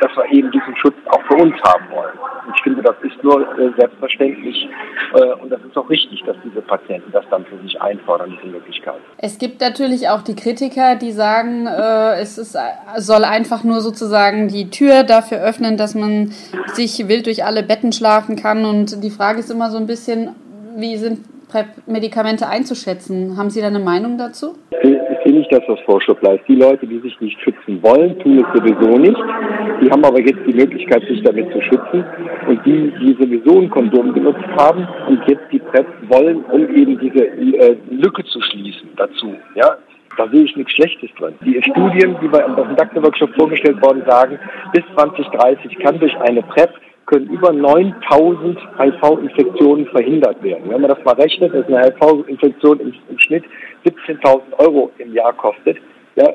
dass 0.02 0.16
wir 0.16 0.26
eben 0.32 0.52
diesen 0.52 0.76
Schutz 0.78 0.96
auch 1.08 1.22
für 1.24 1.36
uns 1.36 1.56
haben 1.64 1.86
wollen. 1.92 2.18
Und 2.46 2.54
ich 2.56 2.64
finde, 2.64 2.82
das 2.82 2.96
ist 3.02 3.24
nur 3.24 3.42
äh, 3.42 3.72
selbstverständlich 3.78 4.68
äh, 5.14 5.34
und 5.42 5.50
das 5.50 5.62
ist 5.62 5.78
auch 5.78 5.90
richtig, 5.90 6.24
dass 6.26 6.36
diese 6.44 6.62
Patienten 6.62 7.12
das 7.12 7.26
dann 7.30 7.46
für 7.46 7.58
sich 7.60 7.82
einfordern, 7.82 8.38
diese 8.38 8.52
Möglichkeit. 8.52 9.00
Es 9.18 9.38
gibt 9.38 9.62
natürlich 9.62 10.10
auch 10.10 10.22
die 10.22 10.36
Kritiker, 10.36 10.96
die 10.96 11.12
sagen, 11.12 11.68
äh, 11.68 12.20
es 12.20 12.38
ist, 12.38 12.58
soll 12.98 13.24
einfach 13.24 13.64
nur 13.64 13.82
sozusagen 13.82 14.48
die 14.48 14.70
Tür 14.70 15.04
dafür 15.04 15.40
öffnen, 15.40 15.78
dass 15.78 15.96
man 15.96 16.32
sich 16.74 17.08
wild 17.08 17.26
durch 17.26 17.44
alle 17.46 17.64
Betten 17.64 17.92
schlafen 17.92 18.36
kann. 18.36 18.66
Und 18.66 19.04
die 19.04 19.10
Frage 19.10 19.40
ist 19.40 19.52
immer 19.52 19.72
so 19.72 19.78
ein 19.78 19.88
bisschen, 19.88 20.36
wie 20.78 20.98
sind 20.98 21.20
PrEP-Medikamente 21.50 22.48
einzuschätzen. 22.48 23.38
Haben 23.38 23.50
Sie 23.50 23.62
da 23.62 23.68
eine 23.68 23.80
Meinung 23.80 24.18
dazu? 24.18 24.56
Nicht, 25.36 25.52
dass 25.52 25.64
das 25.68 25.80
Vorschub 25.82 26.22
bleibt. 26.22 26.48
Die 26.48 26.56
Leute, 26.56 26.88
die 26.88 27.00
sich 27.00 27.20
nicht 27.20 27.38
schützen 27.42 27.84
wollen, 27.84 28.18
tun 28.20 28.40
es 28.40 28.58
sowieso 28.58 28.98
nicht. 28.98 29.20
Die 29.82 29.92
haben 29.92 30.06
aber 30.06 30.22
jetzt 30.22 30.40
die 30.48 30.54
Möglichkeit, 30.54 31.04
sich 31.10 31.22
damit 31.24 31.52
zu 31.52 31.62
schützen. 31.62 32.06
Und 32.48 32.66
die, 32.66 32.94
die 33.02 33.18
sowieso 33.20 33.60
ein 33.60 33.70
Kondom 33.70 34.14
benutzt 34.14 34.48
haben 34.58 34.88
und 35.10 35.20
jetzt 35.28 35.44
die 35.52 35.60
PrEP 35.60 35.88
wollen, 36.08 36.46
um 36.46 36.74
eben 36.74 36.98
diese 37.00 37.26
äh, 37.26 37.76
Lücke 37.90 38.24
zu 38.24 38.40
schließen 38.44 38.88
dazu. 38.96 39.36
Ja, 39.56 39.76
da 40.18 40.30
sehe 40.30 40.44
ich 40.44 40.56
nichts 40.56 40.72
Schlechtes 40.72 41.10
drin. 41.20 41.34
Die 41.46 41.62
Studien, 41.64 42.16
die 42.22 42.30
bei 42.30 42.46
unserem 42.46 42.74
Doktorworkshop 42.78 43.36
vorgestellt 43.36 43.82
worden, 43.82 44.04
sagen, 44.08 44.40
bis 44.72 44.84
2030 44.96 45.80
kann 45.80 46.00
durch 46.00 46.16
eine 46.22 46.44
PrEP 46.44 46.70
können 47.06 47.28
über 47.28 47.52
9000 47.52 48.58
HIV-Infektionen 48.80 49.86
verhindert 49.88 50.42
werden. 50.42 50.70
Wenn 50.70 50.82
man 50.82 50.90
das 50.90 51.04
mal 51.04 51.16
rechnet, 51.16 51.54
dass 51.54 51.68
eine 51.68 51.94
HIV-Infektion 51.94 52.80
im, 52.80 52.94
im, 53.10 53.20
Schnitt 53.20 53.44
17.000 53.86 54.42
Euro 54.58 54.92
im 54.98 55.14
Jahr 55.14 55.34
kostet, 55.34 55.78
ja, 56.16 56.34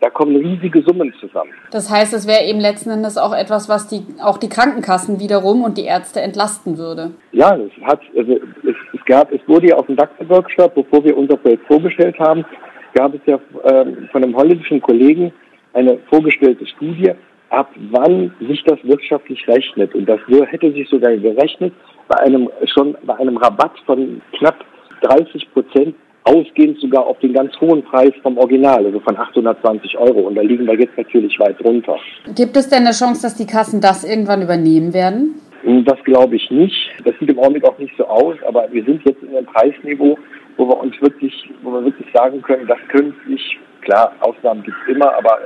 da 0.00 0.10
kommen 0.10 0.36
riesige 0.36 0.82
Summen 0.82 1.14
zusammen. 1.18 1.50
Das 1.70 1.90
heißt, 1.90 2.12
es 2.12 2.26
wäre 2.26 2.44
eben 2.44 2.60
letzten 2.60 2.90
Endes 2.90 3.16
auch 3.16 3.34
etwas, 3.34 3.68
was 3.68 3.88
die, 3.88 4.04
auch 4.22 4.36
die 4.36 4.50
Krankenkassen 4.50 5.18
wiederum 5.18 5.62
und 5.62 5.78
die 5.78 5.84
Ärzte 5.84 6.20
entlasten 6.20 6.76
würde. 6.76 7.12
Ja, 7.32 7.56
es, 7.56 7.72
hat, 7.82 8.00
also 8.16 8.32
es, 8.32 8.76
es 8.92 9.04
gab, 9.06 9.32
es 9.32 9.40
wurde 9.46 9.68
ja 9.68 9.76
auf 9.76 9.86
dem 9.86 9.96
DAX-Workshop, 9.96 10.74
bevor 10.74 11.04
wir 11.04 11.16
unser 11.16 11.36
Projekt 11.36 11.66
vorgestellt 11.66 12.18
haben, 12.18 12.44
gab 12.92 13.14
es 13.14 13.20
ja 13.26 13.38
ähm, 13.64 14.08
von 14.12 14.22
einem 14.22 14.36
holländischen 14.36 14.80
Kollegen 14.80 15.32
eine 15.72 15.98
vorgestellte 16.10 16.66
Studie, 16.66 17.12
ab 17.50 17.70
wann 17.90 18.34
sich 18.40 18.62
das 18.64 18.78
wirtschaftlich 18.82 19.46
rechnet. 19.48 19.94
Und 19.94 20.06
das 20.06 20.20
hätte 20.50 20.72
sich 20.72 20.88
sogar 20.88 21.16
gerechnet 21.16 21.72
bei 22.08 22.18
einem, 22.20 22.50
schon 22.66 22.96
bei 23.04 23.16
einem 23.16 23.36
Rabatt 23.36 23.72
von 23.86 24.20
knapp 24.38 24.64
30 25.02 25.52
Prozent, 25.52 25.94
ausgehend 26.24 26.80
sogar 26.80 27.06
auf 27.06 27.18
den 27.20 27.32
ganz 27.32 27.52
hohen 27.60 27.82
Preis 27.82 28.12
vom 28.22 28.36
Original, 28.38 28.84
also 28.84 29.00
von 29.00 29.16
820 29.16 29.98
Euro. 29.98 30.20
Und 30.20 30.34
da 30.34 30.42
liegen 30.42 30.66
wir 30.66 30.78
jetzt 30.78 30.96
natürlich 30.96 31.38
weit 31.38 31.62
runter. 31.64 31.96
Gibt 32.34 32.56
es 32.56 32.68
denn 32.68 32.80
eine 32.80 32.92
Chance, 32.92 33.22
dass 33.22 33.36
die 33.36 33.46
Kassen 33.46 33.80
das 33.80 34.04
irgendwann 34.04 34.42
übernehmen 34.42 34.92
werden? 34.94 35.40
Das 35.86 36.02
glaube 36.04 36.36
ich 36.36 36.50
nicht. 36.50 36.76
Das 37.04 37.14
sieht 37.18 37.30
im 37.30 37.38
Augenblick 37.38 37.64
auch 37.64 37.78
nicht 37.78 37.94
so 37.96 38.04
aus, 38.06 38.36
aber 38.46 38.66
wir 38.70 38.84
sind 38.84 39.02
jetzt 39.04 39.22
in 39.22 39.36
einem 39.36 39.46
Preisniveau, 39.46 40.18
wo 40.56 40.68
wir 40.68 40.78
uns 40.78 40.94
wirklich, 41.00 41.32
wo 41.62 41.72
wir 41.72 41.84
wirklich 41.84 42.06
sagen 42.12 42.42
können, 42.42 42.66
das 42.66 42.78
können 42.88 43.14
sich 43.26 43.58
Klar, 43.84 44.12
Ausnahmen 44.20 44.62
gibt 44.62 44.76
es 44.82 44.94
immer, 44.94 45.14
aber 45.14 45.38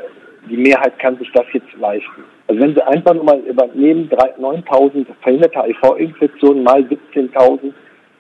die 0.49 0.57
Mehrheit 0.57 0.99
kann 1.01 1.19
sich 1.19 1.31
das 1.35 1.45
jetzt 1.53 1.73
leisten. 1.79 2.25
Also 2.47 2.61
wenn 2.61 2.75
Sie 2.75 2.87
einfach 2.87 3.15
nur 3.15 3.25
mal 3.25 3.41
übernehmen, 3.41 4.09
9.000 4.09 5.07
verhinderte 5.21 5.61
HIV-Infektionen 5.61 6.63
mal 6.63 6.83
17.000, 6.83 7.73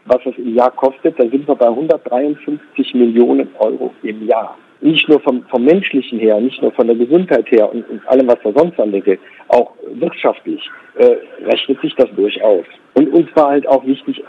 was 0.09 0.23
das 0.25 0.35
im 0.37 0.55
Jahr 0.55 0.71
kostet, 0.71 1.19
dann 1.19 1.31
sind 1.31 1.47
wir 1.47 1.55
bei 1.55 1.69
153 1.69 2.95
Millionen 2.95 3.49
Euro 3.59 3.93
im 4.03 4.27
Jahr. 4.27 4.57
Nicht 4.81 5.09
nur 5.09 5.21
vom, 5.21 5.43
vom 5.51 5.65
menschlichen 5.65 6.19
her, 6.19 6.41
nicht 6.41 6.63
nur 6.63 6.73
von 6.73 6.87
der 6.87 6.97
Gesundheit 6.97 7.51
her 7.51 7.73
und, 7.73 7.89
und 7.91 8.07
allem, 8.09 8.29
was 8.29 8.39
da 8.45 8.53
sonst 8.53 8.79
andenkt, 8.79 9.19
auch 9.49 9.73
wirtschaftlich 9.95 10.63
äh, 10.97 11.17
rechnet 11.45 11.81
sich 11.81 11.95
das 11.97 12.09
durchaus. 12.15 12.65
Und 12.95 13.13
uns 13.13 13.29
war 13.35 13.51
halt 13.51 13.67
auch 13.69 13.85
wichtig, 13.85 14.23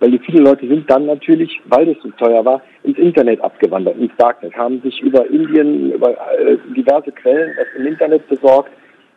weil 0.00 0.10
die 0.10 0.18
viele 0.18 0.42
Leute 0.42 0.66
sind 0.68 0.88
dann 0.90 1.06
natürlich, 1.06 1.60
weil 1.66 1.88
es 1.88 1.96
so 2.02 2.10
teuer 2.10 2.44
war, 2.44 2.62
ins 2.84 2.98
Internet 2.98 3.40
abgewandert, 3.40 3.98
ins 3.98 4.14
Darknet, 4.18 4.56
haben 4.56 4.80
sich 4.82 5.00
über 5.00 5.26
Indien, 5.28 5.92
über 5.92 6.10
äh, 6.10 6.56
diverse 6.76 7.10
Quellen 7.12 7.52
das 7.56 7.66
im 7.76 7.86
Internet 7.86 8.28
besorgt, 8.28 8.70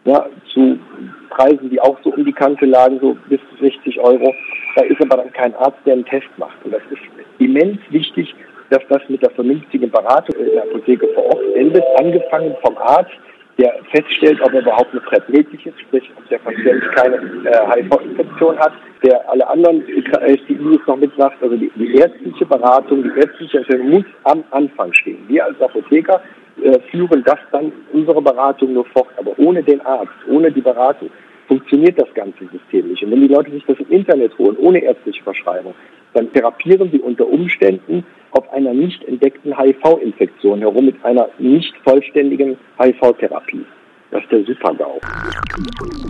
ja, 0.05 0.25
zu 0.53 0.79
Preisen, 1.29 1.69
die 1.69 1.79
auch 1.79 1.97
so 2.03 2.11
um 2.13 2.25
die 2.25 2.33
Kante 2.33 2.65
lagen, 2.65 2.99
so 2.99 3.17
bis 3.27 3.39
60 3.59 3.99
Euro. 3.99 4.33
Da 4.75 4.83
ist 4.83 5.01
aber 5.01 5.17
dann 5.17 5.33
kein 5.33 5.55
Arzt, 5.55 5.77
der 5.85 5.93
einen 5.93 6.05
Test 6.05 6.27
macht. 6.37 6.57
Und 6.63 6.73
das 6.73 6.81
ist 6.91 7.01
immens 7.39 7.79
wichtig, 7.89 8.33
dass 8.69 8.81
das 8.89 9.01
mit 9.09 9.21
der 9.21 9.31
vernünftigen 9.31 9.89
Beratung 9.89 10.35
in 10.35 10.51
der 10.51 10.63
Apotheke 10.63 11.07
vor 11.13 11.25
Ort 11.25 11.43
endet, 11.55 11.83
angefangen 11.97 12.55
vom 12.61 12.77
Arzt, 12.77 13.11
der 13.57 13.73
feststellt, 13.91 14.39
ob 14.41 14.53
er 14.53 14.61
überhaupt 14.61 14.91
eine 14.91 15.01
PrEP 15.01 15.27
möglich 15.27 15.65
ist, 15.65 15.79
sprich, 15.81 16.09
ob 16.17 16.27
der 16.29 16.37
Patient 16.37 16.81
keine 16.95 17.15
äh, 17.15 17.81
HIV-Infektion 17.83 18.57
hat, 18.57 18.71
der 19.03 19.29
alle 19.29 19.45
anderen 19.47 19.83
STIs 19.83 20.87
noch 20.87 20.95
mitsagt, 20.95 21.43
also 21.43 21.57
die, 21.57 21.69
die 21.75 21.95
ärztliche 21.95 22.45
Beratung, 22.45 23.03
die 23.03 23.19
ärztliche 23.19 23.57
Entscheidung 23.57 23.89
muss 23.89 24.05
am 24.23 24.43
Anfang 24.51 24.93
stehen. 24.93 25.25
Wir 25.27 25.43
als 25.43 25.59
Apotheker 25.59 26.21
äh, 26.63 26.79
führen 26.89 27.21
das 27.25 27.39
dann, 27.51 27.73
unsere 27.91 28.21
Beratung 28.21 28.73
nur 28.73 28.85
fort, 28.85 29.09
aber 29.17 29.37
ohne 29.37 29.61
den 29.61 29.81
Arzt, 29.81 30.13
ohne 30.29 30.51
die 30.51 30.61
Beratung 30.61 31.09
funktioniert 31.49 31.99
das 31.99 32.07
ganze 32.13 32.47
System 32.51 32.87
nicht. 32.87 33.03
Und 33.03 33.11
wenn 33.11 33.21
die 33.21 33.27
Leute 33.27 33.51
sich 33.51 33.65
das 33.65 33.77
im 33.79 33.89
Internet 33.91 34.37
holen, 34.37 34.55
ohne 34.57 34.79
ärztliche 34.79 35.21
Verschreibung, 35.23 35.73
dann 36.13 36.31
therapieren 36.31 36.89
sie 36.91 36.99
unter 36.99 37.27
Umständen 37.27 38.05
auf 38.31 38.49
einer 38.53 38.73
nicht 38.73 39.03
entdeckten 39.03 39.57
HIV-Infektion 39.57 40.59
herum 40.59 40.85
mit 40.85 41.03
einer 41.03 41.27
nicht 41.39 41.73
vollständigen 41.83 42.57
HIV-Therapie. 42.79 43.65
Das 44.11 44.23
ist 44.23 44.31
der 44.31 44.43
Super-GAU. 44.45 44.99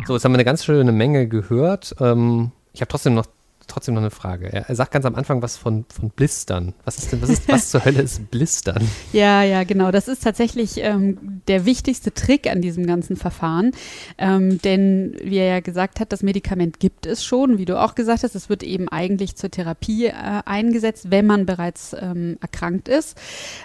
So, 0.05 0.13
jetzt 0.13 0.25
haben 0.25 0.33
wir 0.33 0.37
eine 0.37 0.45
ganz 0.45 0.65
schöne 0.65 0.91
Menge 0.91 1.27
gehört. 1.27 1.95
Ähm, 1.99 2.51
ich 2.73 2.81
habe 2.81 2.89
trotzdem 2.89 3.13
noch 3.15 3.25
trotzdem 3.69 3.95
noch 3.95 4.01
eine 4.01 4.11
Frage. 4.11 4.51
Er, 4.51 4.75
sagt 4.75 4.91
ganz 4.91 5.05
am 5.05 5.15
Anfang 5.15 5.41
was 5.41 5.57
von, 5.57 5.85
von 5.93 6.09
Blistern. 6.09 6.73
Was 6.85 6.97
ist 6.97 7.11
denn, 7.11 7.21
was 7.21 7.29
ist, 7.29 7.47
was 7.47 7.69
zur 7.69 7.85
Hölle 7.85 8.01
ist 8.01 8.29
Blistern? 8.31 8.87
Ja, 9.11 9.43
ja, 9.43 9.63
genau. 9.63 9.91
Das 9.91 10.07
ist 10.07 10.23
tatsächlich 10.23 10.77
ähm, 10.77 11.41
der 11.47 11.65
wichtigste 11.65 12.13
Trick 12.13 12.49
an 12.49 12.61
diesem 12.61 12.85
ganzen 12.85 13.15
Verfahren. 13.15 13.71
Ähm, 14.17 14.61
denn, 14.61 15.15
wie 15.23 15.37
er 15.37 15.47
ja 15.47 15.59
gesagt 15.61 15.99
hat, 15.99 16.11
das 16.11 16.21
Medikament 16.21 16.79
gibt 16.79 17.05
es 17.05 17.23
schon. 17.23 17.57
Wie 17.57 17.65
du 17.65 17.79
auch 17.79 17.95
gesagt 17.95 18.23
hast, 18.23 18.35
es 18.35 18.49
wird 18.49 18.61
eben 18.61 18.87
eigentlich 18.89 19.35
zur 19.35 19.49
Therapie 19.49 20.07
äh, 20.07 20.13
eingesetzt, 20.45 21.11
wenn 21.11 21.25
man 21.25 21.45
bereits 21.45 21.95
ähm, 21.99 22.37
erkrankt 22.41 22.87
ist. 22.87 23.17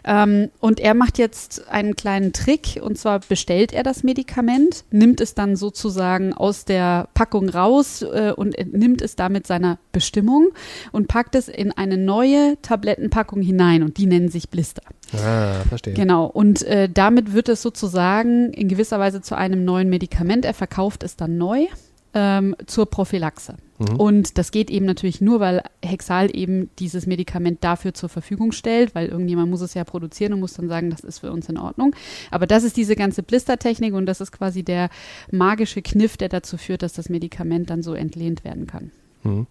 Ähm, 0.04 0.50
und 0.60 0.80
er 0.80 0.94
macht 0.94 1.18
jetzt 1.18 1.68
einen 1.68 1.94
kleinen 1.94 2.32
Trick. 2.32 2.80
Und 2.82 2.98
zwar 2.98 3.20
bestellt 3.20 3.72
er 3.72 3.82
das 3.82 4.02
Medikament, 4.02 4.84
nimmt 4.90 5.20
es 5.20 5.34
dann 5.34 5.56
sozusagen 5.56 6.32
aus 6.32 6.64
der 6.64 7.08
Packung 7.14 7.48
raus 7.48 8.02
äh, 8.02 8.32
und 8.34 8.56
nimmt 8.72 9.02
es 9.02 9.16
damit 9.16 9.46
seiner 9.46 9.78
Bestimmung 9.94 10.48
und 10.92 11.08
packt 11.08 11.34
es 11.34 11.48
in 11.48 11.72
eine 11.72 11.96
neue 11.96 12.58
Tablettenpackung 12.60 13.40
hinein 13.40 13.82
und 13.82 13.96
die 13.96 14.04
nennen 14.04 14.28
sich 14.28 14.50
Blister. 14.50 14.82
Ah, 15.14 15.62
verstehe. 15.66 15.94
Genau, 15.94 16.26
und 16.26 16.62
äh, 16.64 16.90
damit 16.92 17.32
wird 17.32 17.48
es 17.48 17.62
sozusagen 17.62 18.52
in 18.52 18.68
gewisser 18.68 18.98
Weise 18.98 19.22
zu 19.22 19.34
einem 19.34 19.64
neuen 19.64 19.88
Medikament. 19.88 20.44
Er 20.44 20.54
verkauft 20.54 21.02
es 21.02 21.16
dann 21.16 21.38
neu 21.38 21.66
ähm, 22.14 22.54
zur 22.66 22.86
Prophylaxe. 22.86 23.56
Mhm. 23.78 23.96
Und 23.96 24.38
das 24.38 24.52
geht 24.52 24.70
eben 24.70 24.86
natürlich 24.86 25.20
nur, 25.20 25.40
weil 25.40 25.62
Hexal 25.84 26.34
eben 26.34 26.70
dieses 26.78 27.06
Medikament 27.06 27.64
dafür 27.64 27.92
zur 27.92 28.08
Verfügung 28.08 28.52
stellt, 28.52 28.94
weil 28.94 29.08
irgendjemand 29.08 29.50
muss 29.50 29.60
es 29.60 29.74
ja 29.74 29.84
produzieren 29.84 30.32
und 30.32 30.40
muss 30.40 30.54
dann 30.54 30.68
sagen, 30.68 30.90
das 30.90 31.00
ist 31.00 31.18
für 31.18 31.32
uns 31.32 31.48
in 31.48 31.58
Ordnung. 31.58 31.94
Aber 32.30 32.46
das 32.46 32.62
ist 32.62 32.76
diese 32.76 32.94
ganze 32.94 33.22
Blistertechnik 33.22 33.94
und 33.94 34.06
das 34.06 34.20
ist 34.20 34.30
quasi 34.32 34.62
der 34.62 34.90
magische 35.30 35.82
Kniff, 35.82 36.16
der 36.16 36.28
dazu 36.28 36.56
führt, 36.56 36.82
dass 36.82 36.92
das 36.92 37.08
Medikament 37.08 37.68
dann 37.70 37.82
so 37.82 37.94
entlehnt 37.94 38.44
werden 38.44 38.66
kann. 38.66 38.92
Mhm. 39.24 39.46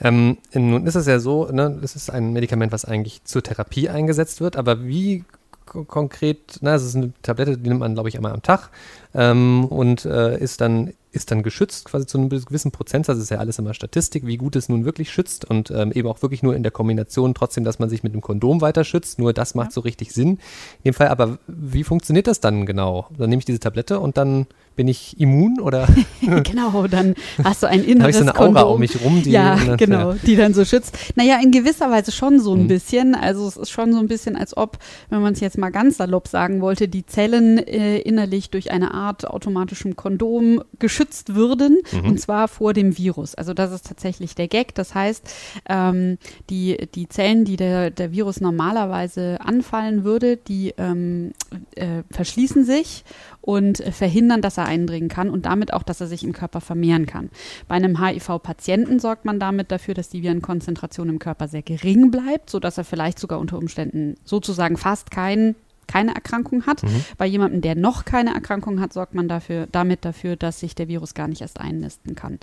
Ähm, 0.00 0.38
nun 0.52 0.86
ist 0.86 0.94
es 0.94 1.06
ja 1.06 1.18
so, 1.18 1.46
ne, 1.50 1.78
es 1.82 1.96
ist 1.96 2.10
ein 2.10 2.32
Medikament, 2.32 2.72
was 2.72 2.84
eigentlich 2.84 3.24
zur 3.24 3.42
Therapie 3.42 3.88
eingesetzt 3.88 4.40
wird, 4.40 4.56
aber 4.56 4.84
wie 4.84 5.24
konkret, 5.64 6.58
na, 6.60 6.74
es 6.74 6.84
ist 6.84 6.96
eine 6.96 7.12
Tablette, 7.22 7.58
die 7.58 7.68
nimmt 7.68 7.80
man, 7.80 7.94
glaube 7.94 8.08
ich, 8.08 8.16
einmal 8.16 8.32
am 8.32 8.42
Tag 8.42 8.70
ähm, 9.14 9.64
und 9.64 10.04
äh, 10.04 10.38
ist 10.38 10.60
dann 10.60 10.92
ist 11.10 11.30
dann 11.30 11.42
geschützt, 11.42 11.86
quasi 11.86 12.06
zu 12.06 12.18
einem 12.18 12.28
gewissen 12.28 12.70
Prozentsatz. 12.70 13.16
Das 13.16 13.24
ist 13.24 13.30
ja 13.30 13.38
alles 13.38 13.58
immer 13.58 13.72
Statistik, 13.72 14.26
wie 14.26 14.36
gut 14.36 14.56
es 14.56 14.68
nun 14.68 14.84
wirklich 14.84 15.10
schützt 15.10 15.44
und 15.46 15.70
ähm, 15.70 15.90
eben 15.92 16.06
auch 16.06 16.20
wirklich 16.22 16.42
nur 16.42 16.54
in 16.54 16.62
der 16.62 16.70
Kombination 16.70 17.34
trotzdem, 17.34 17.64
dass 17.64 17.78
man 17.78 17.88
sich 17.88 18.02
mit 18.02 18.12
dem 18.12 18.20
Kondom 18.20 18.60
weiter 18.60 18.84
schützt. 18.84 19.18
Nur 19.18 19.32
das 19.32 19.54
macht 19.54 19.68
ja. 19.68 19.72
so 19.72 19.80
richtig 19.80 20.12
Sinn. 20.12 20.32
In 20.32 20.92
dem 20.92 20.94
Fall, 20.94 21.08
aber 21.08 21.38
wie 21.46 21.82
funktioniert 21.82 22.26
das 22.26 22.40
dann 22.40 22.66
genau? 22.66 23.08
Dann 23.16 23.30
nehme 23.30 23.40
ich 23.40 23.46
diese 23.46 23.58
Tablette 23.58 24.00
und 24.00 24.18
dann 24.18 24.46
bin 24.78 24.86
ich 24.86 25.18
immun 25.18 25.58
oder? 25.60 25.88
genau, 26.44 26.86
dann 26.86 27.16
hast 27.42 27.64
du 27.64 27.66
ein 27.66 27.82
inneres 27.82 28.00
Habe 28.00 28.10
ich 28.10 28.16
so 28.16 28.22
eine 28.22 28.36
Aura 28.36 28.60
Kondom. 28.60 28.74
um 28.74 28.78
mich 28.80 29.04
rum, 29.04 29.22
die 29.24 29.32
ja, 29.32 29.56
dann, 29.56 29.76
genau, 29.76 30.12
ja. 30.12 30.16
die 30.24 30.36
dann 30.36 30.54
so 30.54 30.64
schützt. 30.64 30.96
Naja, 31.16 31.40
in 31.42 31.50
gewisser 31.50 31.90
Weise 31.90 32.12
schon 32.12 32.38
so 32.38 32.54
ein 32.54 32.62
mhm. 32.62 32.68
bisschen. 32.68 33.14
Also 33.16 33.48
es 33.48 33.56
ist 33.56 33.70
schon 33.70 33.92
so 33.92 33.98
ein 33.98 34.06
bisschen, 34.06 34.36
als 34.36 34.56
ob, 34.56 34.78
wenn 35.10 35.20
man 35.20 35.32
es 35.32 35.40
jetzt 35.40 35.58
mal 35.58 35.70
ganz 35.70 35.96
salopp 35.96 36.28
sagen 36.28 36.60
wollte, 36.60 36.86
die 36.86 37.04
Zellen 37.04 37.58
äh, 37.58 37.98
innerlich 37.98 38.50
durch 38.50 38.70
eine 38.70 38.94
Art 38.94 39.26
automatischem 39.26 39.96
Kondom 39.96 40.62
geschützt 40.78 41.34
würden 41.34 41.78
mhm. 41.90 42.10
und 42.10 42.20
zwar 42.20 42.46
vor 42.46 42.72
dem 42.72 42.96
Virus. 42.96 43.34
Also 43.34 43.54
das 43.54 43.72
ist 43.72 43.88
tatsächlich 43.88 44.36
der 44.36 44.46
Gag. 44.46 44.76
Das 44.76 44.94
heißt, 44.94 45.28
ähm, 45.68 46.18
die, 46.50 46.88
die 46.94 47.08
Zellen, 47.08 47.44
die 47.44 47.56
der, 47.56 47.90
der 47.90 48.12
Virus 48.12 48.40
normalerweise 48.40 49.38
anfallen 49.40 50.04
würde, 50.04 50.36
die 50.36 50.72
ähm, 50.78 51.32
äh, 51.74 52.04
verschließen 52.12 52.64
sich 52.64 53.02
und 53.48 53.78
verhindern, 53.78 54.42
dass 54.42 54.58
er 54.58 54.66
eindringen 54.66 55.08
kann 55.08 55.30
und 55.30 55.46
damit 55.46 55.72
auch, 55.72 55.82
dass 55.82 56.02
er 56.02 56.06
sich 56.06 56.22
im 56.22 56.34
Körper 56.34 56.60
vermehren 56.60 57.06
kann. 57.06 57.30
Bei 57.66 57.76
einem 57.76 57.98
HIV-Patienten 57.98 59.00
sorgt 59.00 59.24
man 59.24 59.40
damit 59.40 59.72
dafür, 59.72 59.94
dass 59.94 60.10
die 60.10 60.22
Virenkonzentration 60.22 61.08
im 61.08 61.18
Körper 61.18 61.48
sehr 61.48 61.62
gering 61.62 62.10
bleibt, 62.10 62.50
sodass 62.50 62.76
er 62.76 62.84
vielleicht 62.84 63.18
sogar 63.18 63.38
unter 63.38 63.56
Umständen 63.56 64.16
sozusagen 64.22 64.76
fast 64.76 65.10
keinen 65.10 65.54
keine 65.86 66.14
Erkrankung 66.14 66.66
hat. 66.66 66.82
Mhm. 66.82 67.04
Bei 67.16 67.24
jemandem, 67.24 67.62
der 67.62 67.74
noch 67.74 68.04
keine 68.04 68.34
Erkrankung 68.34 68.78
hat, 68.78 68.92
sorgt 68.92 69.14
man 69.14 69.26
dafür, 69.26 69.66
damit 69.72 70.04
dafür, 70.04 70.36
dass 70.36 70.60
sich 70.60 70.74
der 70.74 70.86
Virus 70.86 71.14
gar 71.14 71.28
nicht 71.28 71.40
erst 71.40 71.58
einnisten 71.58 72.14
kann. 72.16 72.38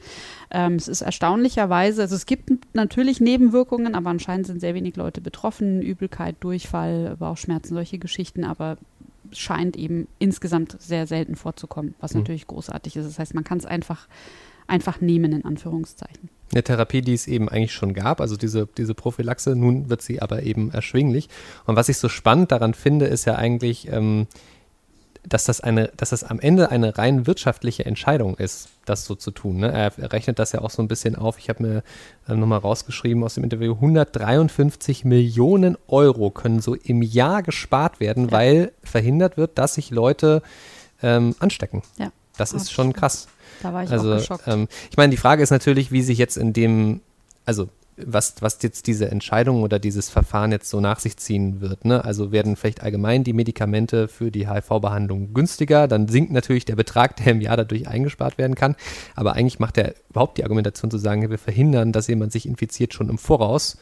Ähm, 0.49 0.77
es 0.77 0.87
ist 0.87 1.03
erstaunlicherweise, 1.03 2.01
also 2.01 2.15
es 2.15 2.25
gibt 2.25 2.49
natürlich 2.73 3.21
Nebenwirkungen, 3.21 3.93
aber 3.93 4.09
anscheinend 4.09 4.47
sind 4.47 4.59
sehr 4.59 4.73
wenig 4.73 4.95
Leute 4.95 5.21
betroffen. 5.21 5.83
Übelkeit, 5.83 6.37
Durchfall, 6.39 7.15
Bauchschmerzen, 7.19 7.75
solche 7.75 7.99
Geschichten, 7.99 8.43
aber 8.43 8.77
scheint 9.37 9.75
eben 9.77 10.07
insgesamt 10.19 10.75
sehr 10.81 11.07
selten 11.07 11.35
vorzukommen, 11.35 11.95
was 11.99 12.13
mhm. 12.13 12.21
natürlich 12.21 12.47
großartig 12.47 12.95
ist. 12.95 13.05
Das 13.05 13.19
heißt, 13.19 13.33
man 13.33 13.43
kann 13.43 13.57
es 13.57 13.65
einfach, 13.65 14.07
einfach 14.67 15.01
nehmen, 15.01 15.31
in 15.33 15.45
Anführungszeichen. 15.45 16.29
Eine 16.51 16.63
Therapie, 16.63 17.01
die 17.01 17.13
es 17.13 17.27
eben 17.27 17.49
eigentlich 17.49 17.73
schon 17.73 17.93
gab, 17.93 18.21
also 18.21 18.37
diese, 18.37 18.67
diese 18.77 18.93
Prophylaxe, 18.93 19.55
nun 19.55 19.89
wird 19.89 20.01
sie 20.01 20.21
aber 20.21 20.43
eben 20.43 20.71
erschwinglich. 20.71 21.29
Und 21.65 21.75
was 21.75 21.89
ich 21.89 21.97
so 21.97 22.07
spannend 22.07 22.51
daran 22.51 22.73
finde, 22.73 23.05
ist 23.05 23.25
ja 23.25 23.35
eigentlich, 23.35 23.91
ähm, 23.91 24.27
dass 25.27 25.45
das 25.45 25.61
eine, 25.61 25.91
dass 25.97 26.09
das 26.09 26.23
am 26.23 26.39
Ende 26.39 26.71
eine 26.71 26.97
rein 26.97 27.27
wirtschaftliche 27.27 27.85
Entscheidung 27.85 28.37
ist, 28.37 28.69
das 28.85 29.05
so 29.05 29.15
zu 29.15 29.31
tun. 29.31 29.57
Ne? 29.57 29.71
Er, 29.71 30.11
rechnet 30.11 30.39
das 30.39 30.51
ja 30.51 30.61
auch 30.61 30.69
so 30.69 30.81
ein 30.81 30.87
bisschen 30.87 31.15
auf. 31.15 31.39
Ich 31.39 31.49
habe 31.49 31.63
mir 31.63 31.83
äh, 32.27 32.35
nochmal 32.35 32.59
rausgeschrieben 32.59 33.23
aus 33.23 33.35
dem 33.35 33.43
Interview, 33.43 33.73
153 33.73 35.05
Millionen 35.05 35.77
Euro 35.87 36.29
können 36.29 36.61
so 36.61 36.75
im 36.75 37.01
Jahr 37.01 37.43
gespart 37.43 37.99
werden, 37.99 38.25
ja. 38.25 38.31
weil 38.31 38.71
verhindert 38.83 39.37
wird, 39.37 39.57
dass 39.57 39.75
sich 39.75 39.91
Leute 39.91 40.41
ähm, 41.01 41.35
anstecken. 41.39 41.81
Ja. 41.97 42.11
Das 42.37 42.53
ist 42.53 42.71
schon 42.71 42.93
krass. 42.93 43.27
Da 43.63 43.73
war 43.73 43.83
ich 43.83 43.89
also, 43.89 44.13
auch 44.13 44.17
geschockt. 44.17 44.47
Ähm, 44.47 44.67
ich 44.91 44.97
meine, 44.97 45.11
die 45.11 45.17
Frage 45.17 45.41
ist 45.41 45.51
natürlich, 45.51 45.91
wie 45.91 46.01
sich 46.01 46.17
jetzt 46.17 46.37
in 46.37 46.53
dem, 46.53 47.01
also 47.45 47.69
was, 47.97 48.35
was 48.41 48.61
jetzt 48.61 48.87
diese 48.87 49.09
Entscheidung 49.09 49.63
oder 49.63 49.79
dieses 49.79 50.09
Verfahren 50.09 50.51
jetzt 50.51 50.69
so 50.69 50.79
nach 50.81 50.99
sich 50.99 51.17
ziehen 51.17 51.61
wird. 51.61 51.85
Ne? 51.85 52.03
Also 52.03 52.31
werden 52.31 52.55
vielleicht 52.55 52.83
allgemein 52.83 53.23
die 53.23 53.33
Medikamente 53.33 54.07
für 54.07 54.31
die 54.31 54.49
HIV-Behandlung 54.49 55.33
günstiger, 55.33 55.87
dann 55.87 56.07
sinkt 56.07 56.31
natürlich 56.31 56.65
der 56.65 56.75
Betrag, 56.75 57.15
der 57.17 57.27
im 57.27 57.41
Jahr 57.41 57.57
dadurch 57.57 57.87
eingespart 57.87 58.37
werden 58.37 58.55
kann. 58.55 58.75
Aber 59.15 59.33
eigentlich 59.33 59.59
macht 59.59 59.77
er 59.77 59.95
überhaupt 60.09 60.37
die 60.37 60.43
Argumentation 60.43 60.91
zu 60.91 60.97
sagen, 60.97 61.29
wir 61.29 61.37
verhindern, 61.37 61.91
dass 61.91 62.07
jemand 62.07 62.31
sich 62.31 62.45
infiziert 62.45 62.93
schon 62.93 63.09
im 63.09 63.17
Voraus. 63.17 63.77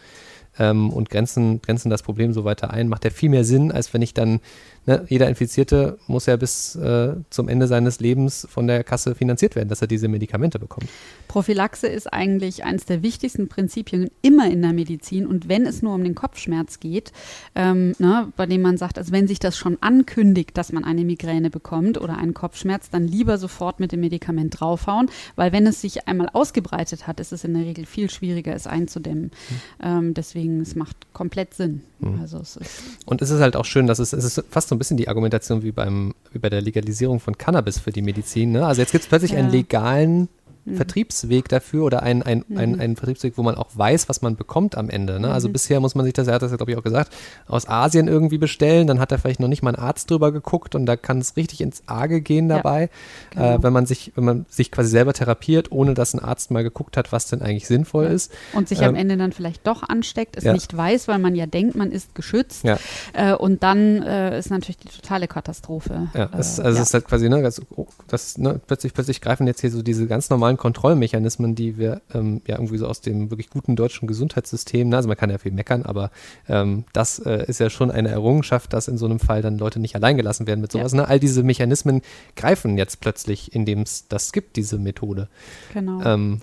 ähm, 0.60 0.92
und 0.92 1.10
grenzen, 1.10 1.62
grenzen 1.62 1.90
das 1.90 2.04
Problem 2.04 2.34
so 2.34 2.46
weiter 2.46 2.72
ein, 2.72 2.88
macht 2.88 3.06
ja 3.06 3.10
viel 3.10 3.30
mehr 3.30 3.44
Sinn, 3.44 3.72
als 3.72 3.94
wenn 3.94 4.02
ich 4.02 4.14
dann, 4.14 4.40
ne, 4.86 5.06
jeder 5.10 5.30
Infizierte 5.30 5.98
muss 6.08 6.26
ja 6.26 6.36
bis 6.36 6.76
äh, 6.76 7.14
zum 7.30 7.50
Ende 7.50 7.68
seines 7.68 8.00
Lebens 8.00 8.48
von 8.50 8.68
der 8.68 8.84
Kasse 8.84 9.16
finanziert 9.16 9.56
werden, 9.56 9.70
dass 9.70 9.82
er 9.82 9.88
diese 9.88 10.08
Medikamente 10.08 10.60
bekommt. 10.60 10.88
Prophylaxe 11.28 11.88
ist 11.88 12.12
eigentlich 12.12 12.64
eines 12.64 12.86
der 12.86 13.02
wichtigsten 13.02 13.48
Prinzipien 13.48 14.10
immer 14.22 14.50
in 14.50 14.62
der 14.62 14.74
Medizin 14.74 15.26
und 15.26 15.50
wenn 15.50 15.66
es 15.66 15.82
nur 15.82 15.96
um 15.96 16.04
den 16.04 16.16
Kopfschmerz 16.16 16.80
geht, 16.80 17.12
ähm, 17.56 17.94
ne, 18.00 18.32
bei 18.36 18.46
dem 18.46 18.62
man 18.62 18.78
sagt, 18.78 18.98
also 18.98 19.12
wenn 19.12 19.28
sich 19.28 19.40
das 19.40 19.58
schon 19.58 19.78
ankündigt, 19.82 20.58
dass 20.58 20.72
man 20.72 20.84
eine 20.84 21.04
Migräne 21.04 21.50
bekommt 21.50 22.00
oder 22.00 22.18
einen 22.18 22.34
Kopfschmerz, 22.34 22.90
dann 22.90 23.08
lieber 23.08 23.38
sofort 23.38 23.80
mit 23.80 23.92
dem 23.92 24.02
Medikament 24.02 24.60
draufhauen, 24.60 25.10
weil 25.36 25.52
wenn 25.52 25.66
es 25.68 25.82
sich 25.82 26.08
einmal 26.08 26.30
ausgebreitet 26.34 27.08
hat, 27.08 27.20
ist 27.20 27.32
es 27.32 27.44
in 27.44 27.54
der 27.54 27.64
Regel 27.64 27.86
viel 27.86 28.10
schwieriger, 28.10 28.54
es 28.54 28.68
einzudämmen. 28.68 29.24
Mhm. 29.24 29.56
Ähm, 29.82 30.14
deswegen, 30.14 30.62
es 30.62 30.76
macht 30.76 30.96
komplett 31.14 31.54
Sinn. 31.54 31.82
Mhm. 32.00 32.20
Also 32.20 32.40
es 32.40 32.60
und 33.06 33.22
es 33.22 33.30
ist 33.30 33.40
halt 33.40 33.56
auch 33.56 33.66
schön, 33.66 33.88
dass 33.88 34.00
es, 34.00 34.14
es 34.14 34.24
ist 34.24 34.44
fast 34.50 34.70
so 34.70 34.73
ein 34.74 34.78
bisschen 34.80 34.98
die 34.98 35.08
Argumentation 35.08 35.64
wie 35.64 35.72
beim 35.72 36.14
wie 36.32 36.40
bei 36.40 36.50
der 36.50 36.62
Legalisierung 36.62 37.20
von 37.20 37.38
Cannabis 37.38 37.80
für 37.80 37.92
die 37.92 38.02
Medizin. 38.02 38.52
Ne? 38.52 38.66
Also 38.66 38.82
jetzt 38.82 38.92
gibt 38.92 39.04
es 39.04 39.10
plötzlich 39.10 39.32
ja. 39.32 39.40
einen 39.40 39.52
legalen 39.52 40.30
mhm. 40.66 40.76
Vertriebsweg 40.76 41.50
dafür 41.50 41.84
oder 41.84 42.04
ein, 42.04 42.24
ein, 42.24 42.44
mhm. 42.48 42.58
ein, 42.58 42.80
ein 42.80 42.96
Vertriebsweg, 42.96 43.34
wo 43.38 43.44
man 43.44 43.56
auch 43.56 43.70
weiß, 43.74 44.10
was 44.10 44.22
man 44.22 44.36
bekommt 44.36 44.78
am 44.78 44.90
Ende. 44.90 45.20
Ne? 45.20 45.32
Also 45.32 45.48
mhm. 45.48 45.54
bisher 45.54 45.80
muss 45.80 45.96
man 45.96 46.06
sich 46.06 46.14
das, 46.14 46.28
er 46.28 46.36
hat 46.36 46.42
das 46.42 46.52
ja 46.52 46.58
glaube 46.58 46.72
ich 46.72 46.78
auch 46.78 46.84
gesagt, 46.84 47.14
aus 47.48 47.68
Asien 47.68 48.08
irgendwie 48.08 48.38
bestellen, 48.38 48.88
dann 48.88 49.00
hat 49.00 49.12
er 49.12 49.20
vielleicht 49.20 49.40
noch 49.40 49.48
nicht 49.48 49.64
mal 49.64 49.72
ein 49.76 49.82
Arzt 49.82 50.10
drüber 50.10 50.32
geguckt 50.32 50.76
und 50.76 50.86
da 50.86 50.96
kann 50.96 51.20
es 51.20 51.36
richtig 51.38 51.62
ins 51.62 51.84
Arge 51.88 52.22
gehen 52.22 52.50
dabei, 52.50 52.90
ja, 53.36 53.42
genau. 53.42 53.56
äh, 53.56 53.64
wenn 53.64 53.74
man 53.74 53.86
sich, 53.86 54.12
wenn 54.16 54.26
man 54.26 54.46
sich 54.50 54.72
quasi 54.72 54.90
selber 54.90 55.14
therapiert, 55.14 55.72
ohne 55.72 55.94
dass 55.94 56.14
ein 56.14 56.20
Arzt 56.20 56.52
mal 56.52 56.64
geguckt 56.64 56.98
hat, 56.98 57.12
was 57.12 57.28
denn 57.28 57.42
eigentlich 57.42 57.68
sinnvoll 57.68 58.06
ja. 58.06 58.12
ist. 58.12 58.32
Und 58.54 58.70
sich 58.70 58.82
ähm, 58.82 58.90
am 58.90 58.96
Ende 58.96 59.18
dann 59.18 59.32
vielleicht 59.32 59.66
doch 59.68 59.84
ansteckt, 59.84 60.38
es 60.38 60.44
ja. 60.44 60.54
nicht 60.54 60.76
weiß, 60.76 61.08
weil 61.08 61.20
man 61.20 61.36
ja 61.36 61.46
denkt, 61.46 61.76
man 61.76 61.92
ist 61.92 62.16
geschützt. 62.16 62.66
Äh, 63.14 63.34
und 63.34 63.64
dann 63.64 64.02
äh, 64.04 64.38
ist 64.38 64.50
natürlich 64.50 64.78
die 64.78 64.90
totale 64.90 65.28
Katastrophe. 65.28 66.10
Ja, 66.14 66.30
es, 66.38 66.60
also 66.60 66.80
es 66.80 66.88
ist 66.88 66.94
halt 66.94 67.06
quasi, 67.06 67.30
ne, 67.30 67.42
das, 67.42 67.62
das, 68.08 68.38
ne, 68.38 68.60
plötzlich, 68.66 68.94
plötzlich 68.94 69.22
greifen 69.22 69.48
jetzt 69.48 69.62
hier 69.62 69.72
so 69.72 69.82
diese 69.82 70.08
ganz 70.08 70.30
normalen 70.30 70.53
normalen 70.54 70.58
Kontrollmechanismen, 70.58 71.56
die 71.56 71.78
wir 71.78 72.02
ähm, 72.14 72.42
ja 72.48 72.56
irgendwie 72.56 72.78
so 72.78 72.88
aus 72.88 73.02
dem 73.02 73.30
wirklich 73.30 73.50
guten 73.50 73.76
deutschen 73.76 74.08
Gesundheitssystem, 74.08 74.90
na, 74.90 74.98
also 74.98 75.08
man 75.08 75.18
kann 75.18 75.30
ja 75.30 75.38
viel 75.38 75.52
meckern, 75.52 75.84
aber 75.84 76.12
ähm, 76.48 76.86
das 76.94 77.20
äh, 77.20 77.46
ist 77.48 77.60
ja 77.60 77.70
schon 77.70 77.92
eine 77.92 78.10
Errungenschaft, 78.10 78.74
dass 78.74 78.88
in 78.88 78.98
so 78.98 79.06
einem 79.06 79.20
Fall 79.20 79.42
dann 79.42 79.58
Leute 79.58 79.80
nicht 79.80 79.96
allein 79.96 80.18
gelassen 80.18 80.48
werden 80.48 80.62
mit 80.62 80.72
sowas. 80.72 80.94
Ja. 80.94 81.02
Ne? 81.02 81.08
All 81.08 81.20
diese 81.20 81.44
Mechanismen 81.44 82.02
greifen 82.36 82.78
jetzt 82.78 83.00
plötzlich, 83.02 83.54
indem 83.54 83.82
es 83.82 84.08
das 84.08 84.32
gibt, 84.32 84.56
diese 84.56 84.78
Methode. 84.78 85.28
Genau. 85.74 86.02
Ähm, 86.04 86.42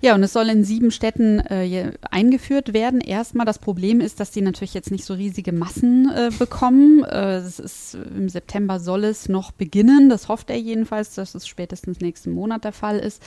ja, 0.00 0.14
und 0.14 0.22
es 0.22 0.32
soll 0.32 0.48
in 0.48 0.62
sieben 0.62 0.92
Städten 0.92 1.40
äh, 1.40 1.92
eingeführt 2.08 2.72
werden. 2.72 3.00
Erstmal 3.00 3.46
das 3.46 3.58
Problem 3.58 4.00
ist, 4.00 4.20
dass 4.20 4.30
die 4.30 4.42
natürlich 4.42 4.74
jetzt 4.74 4.92
nicht 4.92 5.04
so 5.04 5.14
riesige 5.14 5.52
Massen 5.52 6.08
äh, 6.14 6.30
bekommen. 6.38 7.02
Äh, 7.02 7.40
ist, 7.40 7.96
Im 8.16 8.28
September 8.28 8.78
soll 8.78 9.02
es 9.04 9.28
noch 9.28 9.50
beginnen. 9.50 10.08
Das 10.08 10.28
hofft 10.28 10.50
er 10.50 10.56
jedenfalls, 10.56 11.16
dass 11.16 11.34
es 11.34 11.48
spätestens 11.48 12.00
nächsten 12.00 12.30
Monat 12.30 12.62
der 12.62 12.72
Fall 12.72 12.98
ist. 13.00 13.20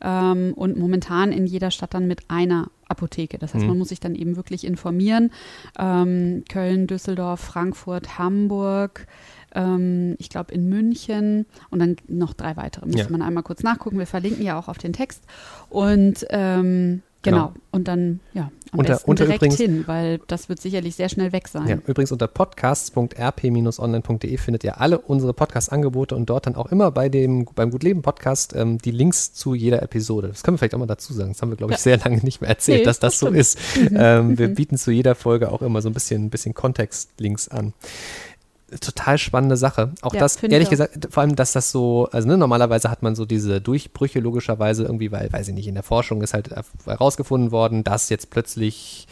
Ähm, 0.00 0.52
und 0.54 0.78
momentan 0.78 1.32
in 1.32 1.46
jeder 1.46 1.70
Stadt 1.70 1.94
dann 1.94 2.06
mit 2.06 2.22
einer 2.28 2.70
Apotheke. 2.88 3.38
Das 3.38 3.54
heißt, 3.54 3.62
mhm. 3.62 3.70
man 3.70 3.78
muss 3.78 3.90
sich 3.90 4.00
dann 4.00 4.14
eben 4.14 4.36
wirklich 4.36 4.66
informieren. 4.66 5.30
Ähm, 5.78 6.44
Köln, 6.48 6.86
Düsseldorf, 6.86 7.40
Frankfurt, 7.40 8.18
Hamburg, 8.18 9.06
ähm, 9.54 10.16
ich 10.18 10.28
glaube 10.28 10.52
in 10.52 10.68
München 10.68 11.46
und 11.70 11.78
dann 11.78 11.96
noch 12.08 12.34
drei 12.34 12.56
weitere. 12.56 12.86
Müsste 12.86 13.04
ja. 13.04 13.10
man 13.10 13.22
einmal 13.22 13.42
kurz 13.42 13.62
nachgucken. 13.62 13.98
Wir 13.98 14.06
verlinken 14.06 14.44
ja 14.44 14.58
auch 14.58 14.68
auf 14.68 14.78
den 14.78 14.92
Text. 14.92 15.24
Und 15.68 16.26
ähm, 16.30 17.02
Genau. 17.22 17.48
genau. 17.48 17.52
Und 17.70 17.86
dann, 17.86 18.20
ja, 18.32 18.50
am 18.72 18.78
unter, 18.78 18.94
besten 18.94 19.10
unter 19.10 19.24
direkt 19.24 19.42
übrigens, 19.42 19.60
hin, 19.60 19.82
weil 19.86 20.20
das 20.26 20.48
wird 20.48 20.58
sicherlich 20.60 20.96
sehr 20.96 21.08
schnell 21.08 21.32
weg 21.32 21.48
sein. 21.48 21.66
Ja, 21.68 21.76
übrigens 21.86 22.12
unter 22.12 22.28
podcasts.rp-online.de 22.28 24.36
findet 24.38 24.64
ihr 24.64 24.80
alle 24.80 24.98
unsere 24.98 25.34
Podcast-Angebote 25.34 26.16
und 26.16 26.30
dort 26.30 26.46
dann 26.46 26.54
auch 26.54 26.72
immer 26.72 26.90
bei 26.90 27.08
dem, 27.08 27.46
beim 27.54 27.70
Gutleben 27.70 28.02
Podcast 28.02 28.54
ähm, 28.56 28.78
die 28.78 28.90
Links 28.90 29.34
zu 29.34 29.54
jeder 29.54 29.82
Episode. 29.82 30.28
Das 30.28 30.42
können 30.42 30.54
wir 30.54 30.58
vielleicht 30.58 30.74
auch 30.74 30.78
mal 30.78 30.86
dazu 30.86 31.12
sagen. 31.12 31.32
Das 31.32 31.42
haben 31.42 31.50
wir, 31.50 31.56
glaube 31.56 31.72
ich, 31.72 31.78
ja. 31.78 31.82
sehr 31.82 31.98
lange 31.98 32.18
nicht 32.18 32.40
mehr 32.40 32.50
erzählt, 32.50 32.80
nee, 32.80 32.84
dass 32.84 32.98
das, 33.00 33.18
das 33.18 33.20
so 33.20 33.28
ist. 33.28 33.58
Mhm. 33.76 33.96
Ähm, 34.00 34.38
wir 34.38 34.48
mhm. 34.48 34.54
bieten 34.54 34.78
zu 34.78 34.90
jeder 34.90 35.14
Folge 35.14 35.52
auch 35.52 35.60
immer 35.62 35.82
so 35.82 35.90
ein 35.90 35.92
bisschen, 35.92 36.24
ein 36.26 36.30
bisschen 36.30 36.54
Kontext-Links 36.54 37.48
an 37.48 37.74
total 38.80 39.18
spannende 39.18 39.56
Sache. 39.56 39.92
Auch 40.02 40.14
ja, 40.14 40.20
das, 40.20 40.42
ehrlich 40.42 40.70
gesagt, 40.70 41.08
vor 41.10 41.22
allem, 41.22 41.36
dass 41.36 41.52
das 41.52 41.70
so, 41.70 42.08
also 42.12 42.28
ne, 42.28 42.36
normalerweise 42.36 42.90
hat 42.90 43.02
man 43.02 43.14
so 43.14 43.24
diese 43.24 43.60
Durchbrüche 43.60 44.20
logischerweise 44.20 44.84
irgendwie, 44.84 45.10
weil, 45.10 45.32
weiß 45.32 45.48
ich 45.48 45.54
nicht, 45.54 45.66
in 45.66 45.74
der 45.74 45.82
Forschung 45.82 46.22
ist 46.22 46.34
halt 46.34 46.50
herausgefunden 46.84 47.50
worden, 47.50 47.84
dass 47.84 48.08
jetzt 48.08 48.30
plötzlich 48.30 49.06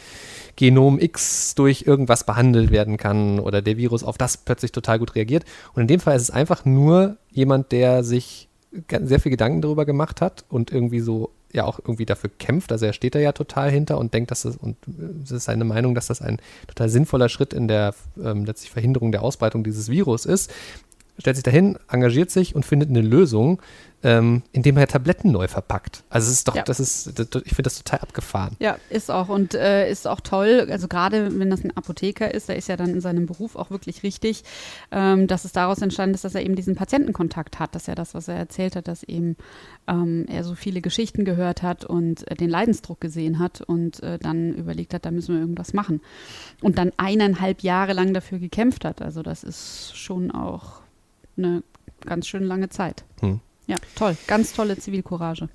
Genom 0.55 0.99
X 0.99 1.55
durch 1.55 1.83
irgendwas 1.87 2.25
behandelt 2.25 2.71
werden 2.71 2.97
kann 2.97 3.39
oder 3.39 3.61
der 3.61 3.77
Virus 3.77 4.03
auf 4.03 4.17
das 4.17 4.37
plötzlich 4.37 4.71
total 4.71 4.99
gut 4.99 5.15
reagiert. 5.15 5.45
Und 5.73 5.83
in 5.83 5.87
dem 5.87 5.99
Fall 5.99 6.17
ist 6.17 6.23
es 6.23 6.31
einfach 6.31 6.65
nur 6.65 7.17
jemand, 7.31 7.71
der 7.71 8.03
sich 8.03 8.49
sehr 8.89 9.19
viel 9.19 9.31
Gedanken 9.31 9.61
darüber 9.61 9.85
gemacht 9.85 10.21
hat 10.21 10.45
und 10.49 10.71
irgendwie 10.71 10.99
so 10.99 11.31
ja 11.53 11.65
auch 11.65 11.79
irgendwie 11.79 12.05
dafür 12.05 12.29
kämpft. 12.37 12.71
Also 12.71 12.85
er 12.85 12.93
steht 12.93 13.15
da 13.15 13.19
ja 13.19 13.31
total 13.31 13.71
hinter 13.71 13.97
und 13.97 14.13
denkt, 14.13 14.31
dass 14.31 14.43
das, 14.43 14.57
und 14.57 14.77
es 15.23 15.31
ist 15.31 15.45
seine 15.45 15.65
Meinung, 15.65 15.95
dass 15.95 16.07
das 16.07 16.21
ein 16.21 16.39
total 16.67 16.89
sinnvoller 16.89 17.29
Schritt 17.29 17.53
in 17.53 17.67
der 17.67 17.95
ähm, 18.23 18.45
letztlich 18.45 18.71
Verhinderung 18.71 19.11
der 19.11 19.23
Ausbreitung 19.23 19.63
dieses 19.63 19.89
Virus 19.89 20.25
ist. 20.25 20.51
Stellt 21.19 21.35
sich 21.35 21.43
dahin, 21.43 21.77
engagiert 21.89 22.31
sich 22.31 22.55
und 22.55 22.65
findet 22.65 22.89
eine 22.89 23.01
Lösung, 23.01 23.61
ähm, 24.01 24.43
indem 24.53 24.77
er 24.77 24.87
Tabletten 24.87 25.31
neu 25.31 25.47
verpackt. 25.47 26.03
Also 26.09 26.27
es 26.27 26.37
ist 26.37 26.47
doch, 26.47 26.55
ja. 26.55 26.63
das 26.63 26.79
ist, 26.79 27.19
das, 27.19 27.27
ich 27.43 27.49
finde 27.49 27.63
das 27.63 27.77
total 27.77 27.99
abgefahren. 27.99 28.55
Ja, 28.59 28.77
ist 28.89 29.11
auch 29.11 29.27
und 29.27 29.53
äh, 29.53 29.91
ist 29.91 30.07
auch 30.07 30.21
toll. 30.21 30.67
Also 30.71 30.87
gerade 30.87 31.37
wenn 31.37 31.49
das 31.49 31.63
ein 31.65 31.75
Apotheker 31.75 32.33
ist, 32.33 32.47
der 32.47 32.55
ist 32.55 32.69
ja 32.69 32.77
dann 32.77 32.91
in 32.91 33.01
seinem 33.01 33.25
Beruf 33.25 33.57
auch 33.57 33.71
wirklich 33.71 34.03
richtig, 34.03 34.43
ähm, 34.91 35.27
dass 35.27 35.43
es 35.43 35.51
daraus 35.51 35.81
entstanden 35.81 36.15
ist, 36.15 36.23
dass 36.23 36.35
er 36.35 36.43
eben 36.43 36.55
diesen 36.55 36.75
Patientenkontakt 36.75 37.59
hat. 37.59 37.75
Das 37.75 37.83
ist 37.83 37.87
ja 37.87 37.95
das, 37.95 38.13
was 38.13 38.29
er 38.29 38.35
erzählt 38.35 38.77
hat, 38.77 38.87
dass 38.87 39.03
eben 39.03 39.35
ähm, 39.87 40.25
er 40.29 40.45
so 40.45 40.55
viele 40.55 40.79
Geschichten 40.79 41.25
gehört 41.25 41.61
hat 41.61 41.83
und 41.83 42.29
äh, 42.31 42.35
den 42.35 42.49
Leidensdruck 42.49 43.01
gesehen 43.01 43.39
hat 43.39 43.61
und 43.61 44.01
äh, 44.01 44.17
dann 44.17 44.53
überlegt 44.53 44.93
hat, 44.93 45.05
da 45.05 45.11
müssen 45.11 45.35
wir 45.35 45.41
irgendwas 45.41 45.73
machen. 45.73 46.01
Und 46.61 46.77
dann 46.77 46.91
eineinhalb 46.95 47.63
Jahre 47.63 47.91
lang 47.91 48.13
dafür 48.13 48.39
gekämpft 48.39 48.85
hat. 48.85 49.01
Also 49.01 49.23
das 49.23 49.43
ist 49.43 49.97
schon 49.97 50.31
auch 50.31 50.79
eine 51.39 51.63
ganz 52.01 52.27
schön 52.27 52.43
lange 52.43 52.69
Zeit. 52.69 53.03
Hm. 53.21 53.39
Ja, 53.67 53.77
toll. 53.95 54.15
Ganz 54.27 54.53
tolle 54.53 54.77
Zivilcourage. 54.77 55.49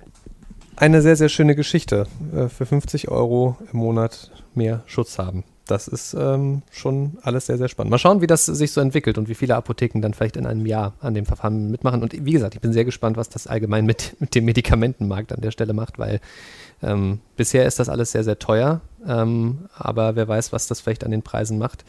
Eine 0.77 1.01
sehr, 1.01 1.15
sehr 1.15 1.29
schöne 1.29 1.55
Geschichte. 1.55 2.07
Äh, 2.33 2.49
für 2.49 2.65
50 2.65 3.09
Euro 3.09 3.57
im 3.71 3.79
Monat 3.79 4.31
mehr 4.53 4.83
Schutz 4.85 5.17
haben. 5.19 5.43
Das 5.67 5.87
ist 5.87 6.13
ähm, 6.13 6.61
schon 6.69 7.17
alles 7.23 7.47
sehr, 7.47 7.57
sehr 7.57 7.69
spannend. 7.69 7.89
Mal 7.89 7.97
schauen, 7.97 8.21
wie 8.21 8.27
das 8.27 8.45
sich 8.45 8.71
so 8.71 8.81
entwickelt 8.81 9.17
und 9.17 9.27
wie 9.29 9.33
viele 9.33 9.55
Apotheken 9.55 9.99
dann 10.01 10.13
vielleicht 10.13 10.37
in 10.37 10.45
einem 10.45 10.65
Jahr 10.65 10.93
an 10.99 11.15
dem 11.15 11.25
Verfahren 11.25 11.71
mitmachen. 11.71 12.03
Und 12.03 12.13
wie 12.13 12.31
gesagt, 12.31 12.53
ich 12.53 12.61
bin 12.61 12.71
sehr 12.71 12.85
gespannt, 12.85 13.17
was 13.17 13.29
das 13.29 13.47
allgemein 13.47 13.85
mit, 13.85 14.15
mit 14.19 14.35
dem 14.35 14.45
Medikamentenmarkt 14.45 15.31
an 15.33 15.41
der 15.41 15.51
Stelle 15.51 15.73
macht, 15.73 15.97
weil 15.97 16.19
ähm, 16.83 17.19
bisher 17.35 17.65
ist 17.65 17.79
das 17.79 17.89
alles 17.89 18.11
sehr, 18.11 18.23
sehr 18.23 18.37
teuer. 18.37 18.81
Ähm, 19.07 19.69
aber 19.75 20.15
wer 20.15 20.27
weiß, 20.27 20.53
was 20.53 20.67
das 20.67 20.81
vielleicht 20.81 21.03
an 21.03 21.11
den 21.11 21.23
Preisen 21.23 21.57
macht. 21.57 21.83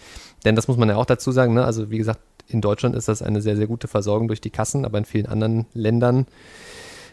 Denn 0.44 0.56
das 0.56 0.68
muss 0.68 0.78
man 0.78 0.88
ja 0.88 0.96
auch 0.96 1.06
dazu 1.06 1.30
sagen. 1.32 1.52
Ne? 1.52 1.64
Also, 1.64 1.90
wie 1.90 1.98
gesagt, 1.98 2.20
in 2.48 2.60
Deutschland 2.60 2.94
ist 2.94 3.08
das 3.08 3.22
eine 3.22 3.42
sehr, 3.42 3.56
sehr 3.56 3.66
gute 3.66 3.88
Versorgung 3.88 4.28
durch 4.28 4.40
die 4.40 4.50
Kassen, 4.50 4.84
aber 4.84 4.98
in 4.98 5.04
vielen 5.04 5.26
anderen 5.26 5.66
Ländern 5.74 6.26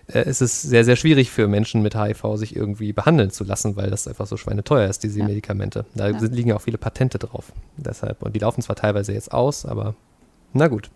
äh, 0.08 0.28
ist 0.28 0.42
es 0.42 0.62
sehr, 0.62 0.86
sehr 0.86 0.96
schwierig 0.96 1.32
für 1.32 1.48
Menschen 1.48 1.82
mit 1.82 1.96
HIV, 1.96 2.36
sich 2.36 2.56
irgendwie 2.56 2.94
behandeln 2.94 3.32
zu 3.32 3.44
lassen, 3.44 3.76
weil 3.76 3.90
das 3.90 4.08
einfach 4.08 4.28
so 4.28 4.38
schweineteuer 4.38 4.90
ist, 4.90 5.04
diese 5.04 5.20
ja. 5.20 5.26
Medikamente. 5.26 5.86
Da 5.96 6.10
ja. 6.10 6.18
liegen 6.20 6.50
ja 6.50 6.56
auch 6.56 6.62
viele 6.62 6.78
Patente 6.78 7.20
drauf. 7.20 7.52
Deshalb, 7.78 8.22
und 8.22 8.36
die 8.36 8.40
laufen 8.40 8.62
zwar 8.62 8.76
teilweise 8.76 9.14
jetzt 9.14 9.32
aus, 9.32 9.66
aber 9.66 9.96
na 10.54 10.68
gut. 10.68 10.90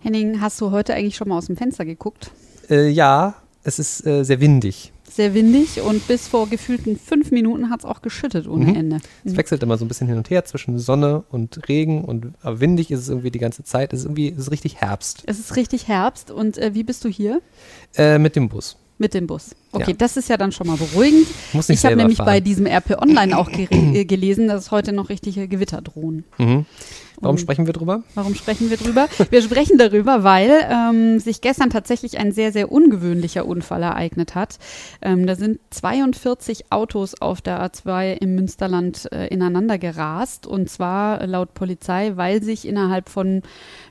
Henning, 0.00 0.40
hast 0.40 0.60
du 0.60 0.70
heute 0.70 0.94
eigentlich 0.94 1.16
schon 1.16 1.28
mal 1.28 1.38
aus 1.38 1.46
dem 1.46 1.56
Fenster 1.56 1.84
geguckt? 1.84 2.30
Äh, 2.68 2.88
ja, 2.88 3.34
es 3.62 3.78
ist 3.78 4.06
äh, 4.06 4.22
sehr 4.22 4.40
windig 4.40 4.92
sehr 5.14 5.34
windig 5.34 5.80
und 5.80 6.06
bis 6.08 6.28
vor 6.28 6.48
gefühlten 6.48 6.98
fünf 6.98 7.30
Minuten 7.30 7.70
hat 7.70 7.80
es 7.80 7.84
auch 7.84 8.02
geschüttet 8.02 8.48
ohne 8.48 8.66
mhm. 8.66 8.74
Ende. 8.74 9.00
Es 9.24 9.32
mhm. 9.32 9.36
wechselt 9.36 9.62
immer 9.62 9.78
so 9.78 9.84
ein 9.84 9.88
bisschen 9.88 10.08
hin 10.08 10.16
und 10.16 10.30
her 10.30 10.44
zwischen 10.44 10.78
Sonne 10.78 11.24
und 11.30 11.68
Regen 11.68 12.04
und 12.04 12.32
aber 12.42 12.60
windig 12.60 12.90
ist 12.90 13.00
es 13.00 13.08
irgendwie 13.08 13.30
die 13.30 13.38
ganze 13.38 13.64
Zeit. 13.64 13.92
Es 13.92 14.00
ist 14.00 14.04
irgendwie 14.06 14.30
es 14.30 14.38
ist 14.38 14.50
richtig 14.50 14.80
Herbst. 14.80 15.22
Es 15.26 15.38
ist 15.38 15.56
richtig 15.56 15.88
Herbst 15.88 16.30
und 16.30 16.58
äh, 16.58 16.74
wie 16.74 16.82
bist 16.82 17.04
du 17.04 17.08
hier? 17.08 17.40
Äh, 17.96 18.18
mit 18.18 18.36
dem 18.36 18.48
Bus. 18.48 18.76
Mit 18.96 19.12
dem 19.12 19.26
Bus. 19.26 19.56
Okay, 19.72 19.90
ja. 19.90 19.96
das 19.96 20.16
ist 20.16 20.28
ja 20.28 20.36
dann 20.36 20.52
schon 20.52 20.68
mal 20.68 20.76
beruhigend. 20.76 21.26
Muss 21.52 21.68
nicht 21.68 21.80
ich 21.80 21.84
habe 21.84 21.96
nämlich 21.96 22.18
fahren. 22.18 22.26
bei 22.26 22.40
diesem 22.40 22.66
RP 22.66 22.96
Online 23.00 23.36
auch 23.36 23.50
äh, 23.50 24.04
gelesen, 24.04 24.46
dass 24.46 24.66
es 24.66 24.70
heute 24.70 24.92
noch 24.92 25.08
richtige 25.08 25.48
Gewitter 25.48 25.82
drohen. 25.82 26.24
Mhm. 26.38 26.64
Warum 27.20 27.38
sprechen 27.38 27.66
wir 27.66 27.72
drüber? 27.72 28.02
Warum 28.14 28.34
sprechen 28.34 28.70
wir 28.70 28.76
drüber? 28.76 29.08
Wir 29.30 29.42
sprechen 29.42 29.76
darüber, 29.78 30.22
weil 30.22 30.50
ähm, 30.70 31.18
sich 31.18 31.40
gestern 31.40 31.70
tatsächlich 31.70 32.18
ein 32.18 32.32
sehr, 32.32 32.52
sehr 32.52 32.70
ungewöhnlicher 32.70 33.46
Unfall 33.46 33.82
ereignet 33.82 34.34
hat. 34.34 34.58
Ähm, 35.02 35.26
da 35.26 35.34
sind 35.34 35.58
42 35.70 36.70
Autos 36.70 37.20
auf 37.20 37.40
der 37.40 37.60
A2 37.64 38.14
im 38.14 38.34
Münsterland 38.36 39.10
äh, 39.12 39.26
ineinander 39.28 39.78
gerast 39.78 40.46
und 40.46 40.70
zwar 40.70 41.20
äh, 41.20 41.26
laut 41.26 41.54
Polizei, 41.54 42.12
weil 42.14 42.42
sich 42.42 42.66
innerhalb 42.66 43.08
von 43.08 43.42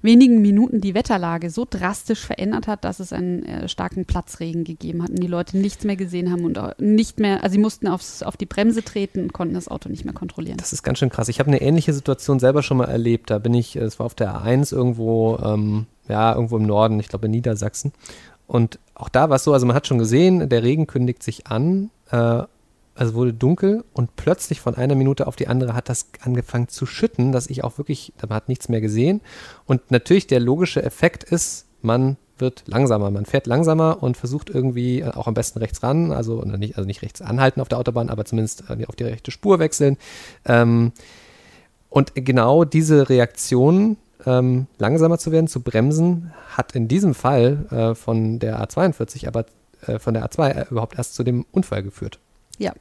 wenigen 0.02 0.42
Minuten 0.42 0.80
die 0.80 0.96
Wetterlage 0.96 1.50
so 1.50 1.66
drastisch 1.70 2.26
verändert 2.26 2.68
hat, 2.68 2.86
dass 2.86 3.00
es 3.00 3.12
einen 3.12 3.44
äh, 3.44 3.68
starken 3.68 4.06
Platzregen 4.06 4.64
gegeben 4.64 5.04
hat 5.04 5.10
und 5.10 5.22
die 5.22 5.28
Leute 5.28 5.58
nicht 5.58 5.74
nichts 5.74 5.86
mehr 5.86 5.96
gesehen 5.96 6.32
haben 6.32 6.46
und 6.46 6.60
nicht 6.80 7.20
mehr, 7.20 7.44
also 7.44 7.54
sie 7.54 7.60
mussten 7.60 7.88
aufs, 7.88 8.22
auf 8.22 8.38
die 8.38 8.46
Bremse 8.46 8.84
treten 8.84 9.24
und 9.24 9.34
konnten 9.34 9.56
das 9.56 9.68
Auto 9.68 9.90
nicht 9.90 10.06
mehr 10.06 10.14
kontrollieren. 10.14 10.58
Das 10.58 10.72
ist 10.72 10.84
ganz 10.84 11.00
schön 11.00 11.10
krass. 11.10 11.30
Ich 11.30 11.40
habe 11.40 11.48
eine 11.48 11.62
ähnliche 11.62 11.94
Situation 11.94 12.40
selber 12.40 12.62
schon 12.62 12.78
mal 12.78 12.86
erlebt. 12.86 13.13
Da 13.26 13.40
bin 13.40 13.54
ich, 13.54 13.76
es 13.76 14.00
war 14.00 14.06
auf 14.06 14.16
der 14.16 14.36
A1 14.36 14.74
irgendwo, 14.74 15.38
ähm, 15.44 15.86
ja, 16.08 16.34
irgendwo 16.34 16.58
im 16.58 16.66
Norden, 16.66 17.00
ich 17.00 17.08
glaube 17.08 17.26
in 17.26 17.32
Niedersachsen. 17.32 17.94
Und 18.48 18.80
auch 18.96 19.10
da 19.10 19.30
war 19.30 19.38
es 19.38 19.44
so, 19.44 19.54
also 19.54 19.66
man 19.66 19.76
hat 19.76 19.88
schon 19.88 19.98
gesehen, 19.98 20.50
der 20.50 20.64
Regen 20.64 20.88
kündigt 20.88 21.24
sich 21.24 21.48
an, 21.48 21.90
äh, 22.12 22.44
also 22.96 23.16
wurde 23.16 23.34
dunkel 23.34 23.84
und 23.94 24.16
plötzlich 24.16 24.62
von 24.62 24.76
einer 24.76 24.96
Minute 24.96 25.26
auf 25.26 25.36
die 25.36 25.48
andere 25.48 25.74
hat 25.74 25.90
das 25.90 26.10
angefangen 26.22 26.68
zu 26.68 26.86
schütten, 26.86 27.32
dass 27.32 27.48
ich 27.48 27.64
auch 27.64 27.78
wirklich, 27.78 28.14
man 28.22 28.36
hat 28.36 28.50
nichts 28.50 28.70
mehr 28.70 28.82
gesehen. 28.82 29.22
Und 29.66 29.90
natürlich 29.90 30.28
der 30.28 30.40
logische 30.40 30.84
Effekt 30.84 31.24
ist, 31.24 31.66
man 31.82 32.18
wird 32.38 32.64
langsamer. 32.68 33.12
Man 33.12 33.26
fährt 33.26 33.48
langsamer 33.48 34.02
und 34.02 34.18
versucht 34.18 34.50
irgendwie 34.50 35.02
äh, 35.02 35.10
auch 35.10 35.28
am 35.28 35.34
besten 35.34 35.60
rechts 35.60 35.82
ran, 35.84 36.12
also 36.12 36.42
nicht, 36.44 36.78
also 36.78 36.86
nicht 36.86 37.02
rechts 37.02 37.22
anhalten 37.22 37.62
auf 37.62 37.70
der 37.70 37.80
Autobahn, 37.80 38.10
aber 38.10 38.26
zumindest 38.26 38.66
äh, 38.70 38.86
auf 38.86 38.96
die 38.96 39.04
rechte 39.04 39.32
Spur 39.32 39.60
wechseln. 39.60 39.98
Ähm, 40.46 40.92
und 41.94 42.14
genau 42.16 42.64
diese 42.64 43.08
Reaktion, 43.08 43.98
ähm, 44.26 44.66
langsamer 44.80 45.20
zu 45.20 45.32
werden, 45.32 45.48
zu 45.48 45.62
bremsen, 45.62 46.34
hat 46.50 46.76
in 46.76 46.88
diesem 46.88 47.14
Fall 47.14 47.68
äh, 47.70 47.94
von 47.94 48.40
der 48.40 48.60
A42, 48.68 49.28
aber 49.28 49.46
äh, 49.86 50.00
von 50.00 50.16
der 50.16 50.28
A2 50.28 50.50
äh, 50.50 50.66
überhaupt 50.72 50.98
erst 50.98 51.14
zu 51.14 51.24
dem 51.24 51.46
Unfall 51.52 51.84
geführt. 51.84 52.18
Ja, 52.60 52.74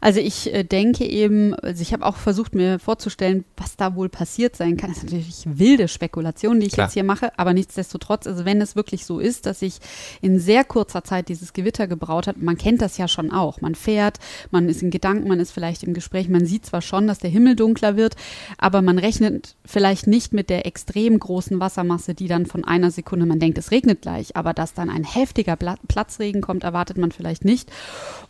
also 0.00 0.20
ich 0.20 0.54
äh, 0.54 0.62
denke 0.62 1.04
eben, 1.04 1.52
also 1.56 1.82
ich 1.82 1.92
habe 1.92 2.06
auch 2.06 2.16
versucht 2.16 2.54
mir 2.54 2.78
vorzustellen, 2.78 3.44
was 3.56 3.76
da 3.76 3.96
wohl 3.96 4.08
passiert 4.08 4.54
sein 4.54 4.76
kann. 4.76 4.90
Das 4.90 4.98
ist 4.98 5.04
natürlich 5.04 5.42
wilde 5.44 5.88
Spekulation, 5.88 6.60
die 6.60 6.66
ich 6.66 6.74
Klar. 6.74 6.86
jetzt 6.86 6.94
hier 6.94 7.02
mache, 7.02 7.36
aber 7.36 7.52
nichtsdestotrotz, 7.52 8.28
also 8.28 8.44
wenn 8.44 8.60
es 8.60 8.76
wirklich 8.76 9.04
so 9.04 9.18
ist, 9.18 9.46
dass 9.46 9.58
sich 9.58 9.80
in 10.22 10.38
sehr 10.38 10.62
kurzer 10.62 11.02
Zeit 11.02 11.28
dieses 11.28 11.52
Gewitter 11.52 11.88
gebraut 11.88 12.28
hat, 12.28 12.40
man 12.40 12.56
kennt 12.56 12.80
das 12.80 12.96
ja 12.96 13.08
schon 13.08 13.32
auch. 13.32 13.60
Man 13.60 13.74
fährt, 13.74 14.18
man 14.52 14.68
ist 14.68 14.82
in 14.82 14.90
Gedanken, 14.90 15.26
man 15.26 15.40
ist 15.40 15.50
vielleicht 15.50 15.82
im 15.82 15.94
Gespräch, 15.94 16.28
man 16.28 16.46
sieht 16.46 16.66
zwar 16.66 16.80
schon, 16.80 17.08
dass 17.08 17.18
der 17.18 17.30
Himmel 17.30 17.56
dunkler 17.56 17.96
wird, 17.96 18.14
aber 18.56 18.82
man 18.82 18.98
rechnet 18.98 19.56
vielleicht 19.64 20.06
nicht 20.06 20.32
mit 20.32 20.48
der 20.48 20.64
extrem 20.64 21.18
großen 21.18 21.58
Wassermasse, 21.58 22.14
die 22.14 22.28
dann 22.28 22.46
von 22.46 22.64
einer 22.64 22.92
Sekunde, 22.92 23.26
man 23.26 23.40
denkt, 23.40 23.58
es 23.58 23.72
regnet 23.72 24.00
gleich, 24.00 24.36
aber 24.36 24.54
dass 24.54 24.74
dann 24.74 24.90
ein 24.90 25.02
heftiger 25.02 25.56
Platzregen 25.56 26.40
kommt, 26.40 26.62
erwartet 26.62 26.98
man 26.98 27.10
vielleicht 27.10 27.44
nicht. 27.44 27.72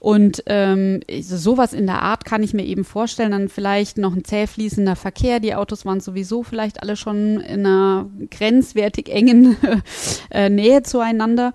Und 0.01 0.43
ähm, 0.47 0.78
ähm, 0.79 1.23
sowas 1.23 1.73
in 1.73 1.87
der 1.87 2.03
Art 2.03 2.25
kann 2.25 2.43
ich 2.43 2.55
mir 2.55 2.65
eben 2.65 2.85
vorstellen. 2.85 3.33
Dann 3.33 3.49
vielleicht 3.49 3.99
noch 3.99 4.15
ein 4.15 4.25
zäh 4.25 4.47
fließender 4.47 4.97
Verkehr. 4.97 5.41
Die 5.41 5.55
Autos 5.55 5.85
waren 5.85 6.01
sowieso 6.01 6.43
vielleicht 6.43 6.83
alle 6.83 6.97
schon 6.97 7.41
in 7.41 7.67
einer 7.67 8.07
grenzwertig 8.31 9.09
engen 9.09 9.57
äh, 10.31 10.49
Nähe 10.49 10.83
zueinander. 10.83 11.53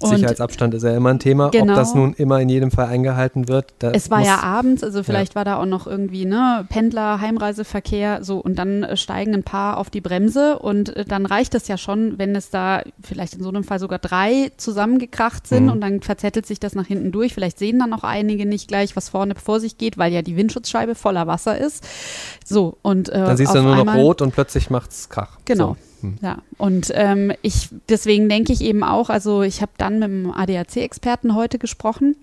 Und 0.00 0.16
Sicherheitsabstand 0.16 0.74
ist 0.74 0.82
ja 0.82 0.96
immer 0.96 1.10
ein 1.10 1.18
Thema. 1.18 1.50
Genau. 1.50 1.72
Ob 1.72 1.78
das 1.78 1.94
nun 1.94 2.14
immer 2.14 2.40
in 2.40 2.48
jedem 2.48 2.70
Fall 2.70 2.86
eingehalten 2.86 3.48
wird. 3.48 3.72
Es 3.80 4.10
war 4.10 4.22
ja 4.22 4.40
abends, 4.40 4.82
also 4.82 5.02
vielleicht 5.02 5.32
ja. 5.32 5.36
war 5.36 5.44
da 5.44 5.56
auch 5.56 5.66
noch 5.66 5.86
irgendwie 5.86 6.24
ne, 6.24 6.66
Pendler, 6.68 7.20
Heimreiseverkehr, 7.20 8.24
so 8.24 8.38
und 8.38 8.58
dann 8.58 8.82
äh, 8.82 8.96
steigen 8.96 9.34
ein 9.34 9.42
paar 9.42 9.78
auf 9.78 9.90
die 9.90 10.00
Bremse 10.00 10.58
und 10.58 10.96
äh, 10.96 11.04
dann 11.04 11.26
reicht 11.26 11.54
es 11.54 11.68
ja 11.68 11.76
schon, 11.76 12.18
wenn 12.18 12.34
es 12.34 12.50
da 12.50 12.82
vielleicht 13.02 13.34
in 13.34 13.42
so 13.42 13.48
einem 13.48 13.64
Fall 13.64 13.78
sogar 13.78 13.98
drei 13.98 14.50
zusammengekracht 14.56 15.46
sind 15.46 15.64
mhm. 15.64 15.72
und 15.72 15.80
dann 15.80 16.02
verzettelt 16.02 16.46
sich 16.46 16.60
das 16.60 16.74
nach 16.74 16.86
hinten 16.86 17.12
durch. 17.12 17.34
Vielleicht 17.34 17.58
sehen 17.58 17.78
dann 17.78 17.92
auch 17.92 18.04
einige 18.04 18.46
nicht 18.46 18.61
gleich, 18.66 18.96
was 18.96 19.08
vorne 19.08 19.34
vor 19.34 19.60
sich 19.60 19.78
geht, 19.78 19.98
weil 19.98 20.12
ja 20.12 20.22
die 20.22 20.36
Windschutzscheibe 20.36 20.94
voller 20.94 21.26
Wasser 21.26 21.58
ist. 21.58 21.86
So 22.44 22.78
und 22.82 23.08
äh, 23.08 23.12
dann 23.12 23.36
siehst 23.36 23.54
du 23.54 23.62
nur 23.62 23.84
noch 23.84 23.94
rot 23.94 24.22
und 24.22 24.32
plötzlich 24.32 24.70
macht's 24.70 25.08
Krach. 25.08 25.38
Genau. 25.44 25.76
So. 26.00 26.02
Hm. 26.02 26.18
Ja, 26.20 26.38
und 26.58 26.90
ähm, 26.94 27.32
ich, 27.42 27.68
deswegen 27.88 28.28
denke 28.28 28.52
ich 28.52 28.60
eben 28.60 28.82
auch, 28.82 29.08
also 29.08 29.42
ich 29.42 29.62
habe 29.62 29.72
dann 29.78 30.00
mit 30.00 30.08
dem 30.08 30.32
ADAC-Experten 30.32 31.34
heute 31.34 31.58
gesprochen. 31.58 32.16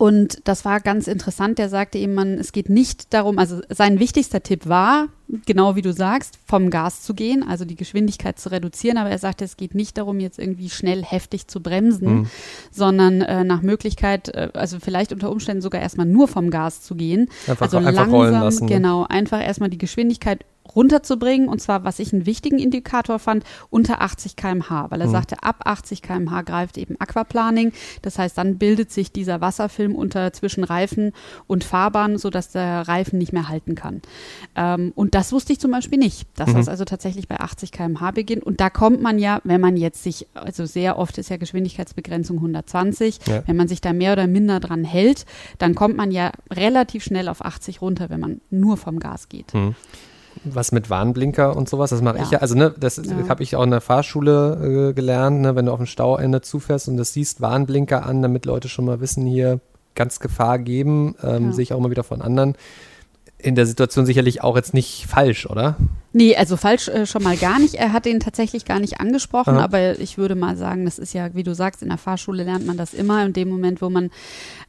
Und 0.00 0.40
das 0.44 0.64
war 0.64 0.80
ganz 0.80 1.08
interessant. 1.08 1.58
Der 1.58 1.68
sagte 1.68 1.98
eben, 1.98 2.14
man, 2.14 2.38
es 2.38 2.52
geht 2.52 2.70
nicht 2.70 3.12
darum, 3.12 3.38
also 3.38 3.60
sein 3.68 4.00
wichtigster 4.00 4.42
Tipp 4.42 4.66
war, 4.66 5.08
genau 5.44 5.76
wie 5.76 5.82
du 5.82 5.92
sagst, 5.92 6.38
vom 6.46 6.70
Gas 6.70 7.02
zu 7.02 7.12
gehen, 7.12 7.44
also 7.46 7.66
die 7.66 7.76
Geschwindigkeit 7.76 8.38
zu 8.38 8.50
reduzieren. 8.50 8.96
Aber 8.96 9.10
er 9.10 9.18
sagte, 9.18 9.44
es 9.44 9.58
geht 9.58 9.74
nicht 9.74 9.98
darum, 9.98 10.18
jetzt 10.18 10.38
irgendwie 10.38 10.70
schnell 10.70 11.04
heftig 11.04 11.48
zu 11.48 11.60
bremsen, 11.60 12.20
mhm. 12.20 12.26
sondern 12.70 13.20
äh, 13.20 13.44
nach 13.44 13.60
Möglichkeit, 13.60 14.30
äh, 14.30 14.48
also 14.54 14.78
vielleicht 14.80 15.12
unter 15.12 15.30
Umständen 15.30 15.60
sogar 15.60 15.82
erstmal 15.82 16.06
nur 16.06 16.28
vom 16.28 16.48
Gas 16.48 16.80
zu 16.80 16.94
gehen. 16.94 17.28
Einfach, 17.46 17.66
also 17.66 17.76
einfach 17.76 18.06
langsam, 18.08 18.42
lassen, 18.42 18.64
ne? 18.64 18.72
genau, 18.72 19.04
einfach 19.06 19.46
erstmal 19.46 19.68
die 19.68 19.76
Geschwindigkeit 19.76 20.46
runterzubringen. 20.74 21.48
Und 21.48 21.60
zwar, 21.60 21.84
was 21.84 21.98
ich 21.98 22.12
einen 22.12 22.26
wichtigen 22.26 22.58
Indikator 22.58 23.18
fand, 23.18 23.44
unter 23.70 24.00
80 24.00 24.36
km/h, 24.36 24.90
weil 24.90 25.00
er 25.00 25.06
mhm. 25.08 25.12
sagte, 25.12 25.42
ab 25.42 25.62
80 25.64 26.02
km/h 26.02 26.42
greift 26.42 26.78
eben 26.78 26.96
Aquaplaning. 26.98 27.72
Das 28.02 28.18
heißt, 28.18 28.36
dann 28.38 28.58
bildet 28.58 28.90
sich 28.90 29.12
dieser 29.12 29.40
Wasserfilm 29.40 29.94
unter 29.94 30.32
zwischen 30.32 30.64
Reifen 30.64 31.12
und 31.46 31.64
Fahrbahn, 31.64 32.18
sodass 32.18 32.50
der 32.50 32.88
Reifen 32.88 33.18
nicht 33.18 33.32
mehr 33.32 33.48
halten 33.48 33.74
kann. 33.74 34.02
Ähm, 34.56 34.92
und 34.94 35.14
das 35.14 35.32
wusste 35.32 35.52
ich 35.52 35.60
zum 35.60 35.70
Beispiel 35.70 35.98
nicht, 35.98 36.26
dass 36.36 36.50
mhm. 36.50 36.54
das 36.54 36.68
also 36.68 36.84
tatsächlich 36.84 37.28
bei 37.28 37.38
80 37.38 37.72
km/h 37.72 38.10
beginnt. 38.12 38.44
Und 38.44 38.60
da 38.60 38.70
kommt 38.70 39.00
man 39.00 39.18
ja, 39.18 39.40
wenn 39.44 39.60
man 39.60 39.76
jetzt 39.76 40.02
sich, 40.02 40.26
also 40.34 40.66
sehr 40.66 40.98
oft 40.98 41.18
ist 41.18 41.30
ja 41.30 41.36
Geschwindigkeitsbegrenzung 41.36 42.36
120, 42.36 43.18
ja. 43.26 43.42
wenn 43.46 43.56
man 43.56 43.68
sich 43.68 43.80
da 43.80 43.92
mehr 43.92 44.12
oder 44.12 44.26
minder 44.26 44.60
dran 44.60 44.84
hält, 44.84 45.26
dann 45.58 45.74
kommt 45.74 45.96
man 45.96 46.10
ja 46.10 46.32
relativ 46.50 47.04
schnell 47.04 47.28
auf 47.28 47.44
80 47.44 47.80
runter, 47.80 48.10
wenn 48.10 48.20
man 48.20 48.40
nur 48.50 48.76
vom 48.76 48.98
Gas 48.98 49.28
geht. 49.28 49.54
Mhm 49.54 49.74
was 50.44 50.72
mit 50.72 50.90
Warnblinker 50.90 51.56
und 51.56 51.68
sowas, 51.68 51.90
das 51.90 52.02
mache 52.02 52.18
ja. 52.18 52.24
ich 52.24 52.30
ja. 52.30 52.38
Also, 52.38 52.54
ne, 52.54 52.74
das 52.78 52.96
ja. 52.96 53.28
habe 53.28 53.42
ich 53.42 53.56
auch 53.56 53.62
in 53.62 53.70
der 53.70 53.80
Fahrschule 53.80 54.90
äh, 54.90 54.92
gelernt, 54.92 55.40
ne, 55.40 55.56
wenn 55.56 55.66
du 55.66 55.72
auf 55.72 55.78
dem 55.78 55.86
Stauende 55.86 56.40
zufährst 56.40 56.88
und 56.88 56.96
das 56.96 57.12
siehst, 57.12 57.40
Warnblinker 57.40 58.06
an, 58.06 58.22
damit 58.22 58.46
Leute 58.46 58.68
schon 58.68 58.84
mal 58.84 59.00
wissen, 59.00 59.26
hier 59.26 59.60
ganz 59.94 60.20
Gefahr 60.20 60.58
geben, 60.58 61.14
ähm, 61.22 61.46
ja. 61.46 61.52
sehe 61.52 61.62
ich 61.62 61.72
auch 61.72 61.78
immer 61.78 61.90
wieder 61.90 62.04
von 62.04 62.22
anderen. 62.22 62.54
In 63.38 63.54
der 63.54 63.66
Situation 63.66 64.06
sicherlich 64.06 64.42
auch 64.42 64.56
jetzt 64.56 64.74
nicht 64.74 65.06
falsch, 65.08 65.46
oder? 65.46 65.76
Nee, 66.12 66.34
also 66.34 66.56
falsch 66.56 66.88
äh, 66.88 67.06
schon 67.06 67.22
mal 67.22 67.36
gar 67.36 67.60
nicht. 67.60 67.74
Er 67.74 67.92
hat 67.92 68.04
ihn 68.06 68.18
tatsächlich 68.18 68.64
gar 68.64 68.80
nicht 68.80 69.00
angesprochen, 69.00 69.56
Aha. 69.56 69.64
aber 69.64 70.00
ich 70.00 70.18
würde 70.18 70.34
mal 70.34 70.56
sagen, 70.56 70.84
das 70.84 70.98
ist 70.98 71.12
ja, 71.12 71.34
wie 71.34 71.44
du 71.44 71.54
sagst, 71.54 71.82
in 71.82 71.88
der 71.88 71.98
Fahrschule 71.98 72.42
lernt 72.42 72.66
man 72.66 72.76
das 72.76 72.94
immer. 72.94 73.24
In 73.24 73.32
dem 73.32 73.48
Moment, 73.48 73.80
wo 73.80 73.90
man, 73.90 74.10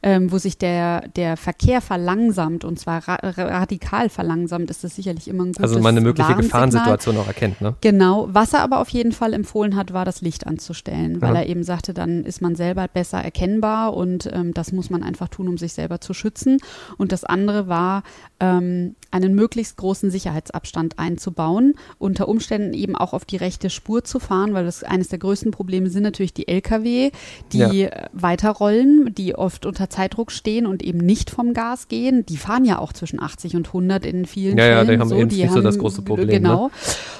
ähm, 0.04 0.30
wo 0.30 0.38
sich 0.38 0.56
der, 0.56 1.08
der 1.16 1.36
Verkehr 1.36 1.80
verlangsamt 1.80 2.64
und 2.64 2.78
zwar 2.78 3.08
ra 3.08 3.16
radikal 3.22 4.08
verlangsamt, 4.08 4.70
ist 4.70 4.84
das 4.84 4.94
sicherlich 4.94 5.26
immer 5.26 5.44
ein 5.44 5.52
gutes 5.52 5.62
Also 5.62 5.80
man 5.80 5.96
eine 5.96 6.00
mögliche 6.00 6.34
Gefahrensituation 6.34 7.16
auch 7.16 7.26
erkennt, 7.26 7.60
ne? 7.60 7.74
Genau. 7.80 8.28
Was 8.30 8.52
er 8.52 8.60
aber 8.62 8.78
auf 8.78 8.90
jeden 8.90 9.12
Fall 9.12 9.32
empfohlen 9.32 9.74
hat, 9.74 9.92
war 9.92 10.04
das 10.04 10.20
Licht 10.20 10.46
anzustellen, 10.46 11.20
weil 11.20 11.30
Aha. 11.30 11.40
er 11.40 11.48
eben 11.48 11.64
sagte, 11.64 11.92
dann 11.92 12.24
ist 12.24 12.40
man 12.40 12.54
selber 12.54 12.86
besser 12.86 13.18
erkennbar 13.18 13.94
und 13.94 14.30
ähm, 14.32 14.54
das 14.54 14.70
muss 14.70 14.90
man 14.90 15.02
einfach 15.02 15.28
tun, 15.28 15.48
um 15.48 15.58
sich 15.58 15.72
selber 15.72 16.00
zu 16.00 16.14
schützen. 16.14 16.58
Und 16.98 17.10
das 17.10 17.24
andere 17.24 17.66
war, 17.66 18.04
ähm, 18.38 18.94
einen 19.10 19.34
möglichst 19.34 19.76
großen 19.76 20.10
Sicherheitsabstand 20.10 20.98
einzubauen 20.98 21.31
bauen, 21.32 21.74
unter 21.98 22.28
Umständen 22.28 22.74
eben 22.74 22.96
auch 22.96 23.12
auf 23.12 23.24
die 23.24 23.36
rechte 23.36 23.70
Spur 23.70 24.04
zu 24.04 24.18
fahren, 24.18 24.54
weil 24.54 24.64
das 24.64 24.84
eines 24.84 25.08
der 25.08 25.18
größten 25.18 25.50
Probleme 25.50 25.90
sind 25.90 26.02
natürlich 26.02 26.34
die 26.34 26.48
Lkw, 26.48 27.10
die 27.52 27.58
ja. 27.58 27.90
weiterrollen, 28.12 29.14
die 29.14 29.34
oft 29.34 29.66
unter 29.66 29.90
Zeitdruck 29.90 30.32
stehen 30.32 30.66
und 30.66 30.82
eben 30.82 30.98
nicht 30.98 31.30
vom 31.30 31.54
Gas 31.54 31.88
gehen. 31.88 32.26
Die 32.26 32.36
fahren 32.36 32.64
ja 32.64 32.78
auch 32.78 32.92
zwischen 32.92 33.20
80 33.20 33.56
und 33.56 33.68
100 33.68 34.06
in 34.06 34.26
vielen 34.26 34.58
ja, 34.58 34.64
Fällen. 34.64 34.88
Ja, 34.88 34.94
die 34.94 35.00
haben 35.00 35.08
so, 35.08 35.16
eben 35.16 35.28
die 35.28 35.46
haben, 35.46 35.54
so 35.54 35.60
das 35.60 35.78
große 35.78 36.02
Problem. 36.02 36.28
Ne? 36.28 36.32
Genau. 36.32 36.66
Ne? 36.66 36.70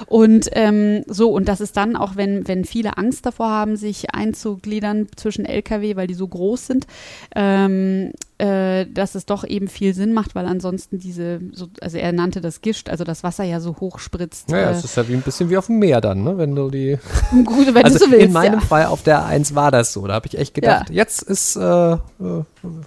Und 0.07 0.49
ähm, 0.53 1.03
so, 1.07 1.31
und 1.31 1.47
das 1.47 1.61
ist 1.61 1.77
dann 1.77 1.95
auch, 1.95 2.15
wenn, 2.15 2.47
wenn 2.47 2.65
viele 2.65 2.97
Angst 2.97 3.25
davor 3.25 3.49
haben, 3.49 3.75
sich 3.75 4.13
einzugliedern 4.13 5.07
zwischen 5.15 5.45
Lkw, 5.45 5.95
weil 5.95 6.07
die 6.07 6.13
so 6.13 6.27
groß 6.27 6.67
sind, 6.67 6.87
ähm, 7.35 8.11
äh, 8.37 8.85
dass 8.85 9.15
es 9.15 9.25
doch 9.25 9.43
eben 9.43 9.67
viel 9.67 9.93
Sinn 9.93 10.13
macht, 10.13 10.35
weil 10.35 10.45
ansonsten 10.45 10.99
diese, 10.99 11.39
so, 11.51 11.67
also 11.81 11.97
er 11.97 12.11
nannte 12.11 12.41
das 12.41 12.61
Gischt, 12.61 12.89
also 12.89 13.03
das 13.03 13.23
Wasser 13.23 13.43
ja 13.43 13.59
so 13.59 13.75
hoch 13.79 13.99
spritzt. 13.99 14.49
Naja, 14.49 14.69
äh, 14.69 14.73
es 14.73 14.83
ist 14.83 14.97
ja 14.97 15.07
wie 15.07 15.13
ein 15.13 15.21
bisschen 15.21 15.49
wie 15.49 15.57
auf 15.57 15.67
dem 15.67 15.79
Meer 15.79 16.01
dann, 16.01 16.23
ne? 16.23 16.37
wenn 16.37 16.55
du 16.55 16.69
die. 16.69 16.97
Gut, 17.45 17.73
wenn 17.73 17.85
also 17.85 17.99
du 17.99 18.05
so 18.05 18.11
willst, 18.11 18.25
in 18.25 18.33
meinem 18.33 18.59
ja. 18.59 18.65
Fall 18.65 18.85
auf 18.85 19.03
der 19.03 19.25
1 19.25 19.55
war 19.55 19.71
das 19.71 19.93
so. 19.93 20.07
Da 20.07 20.15
habe 20.15 20.27
ich 20.27 20.37
echt 20.37 20.53
gedacht, 20.53 20.89
ja. 20.89 20.95
jetzt 20.95 21.21
ist, 21.21 21.55
äh, 21.55 21.93
äh, 21.93 21.97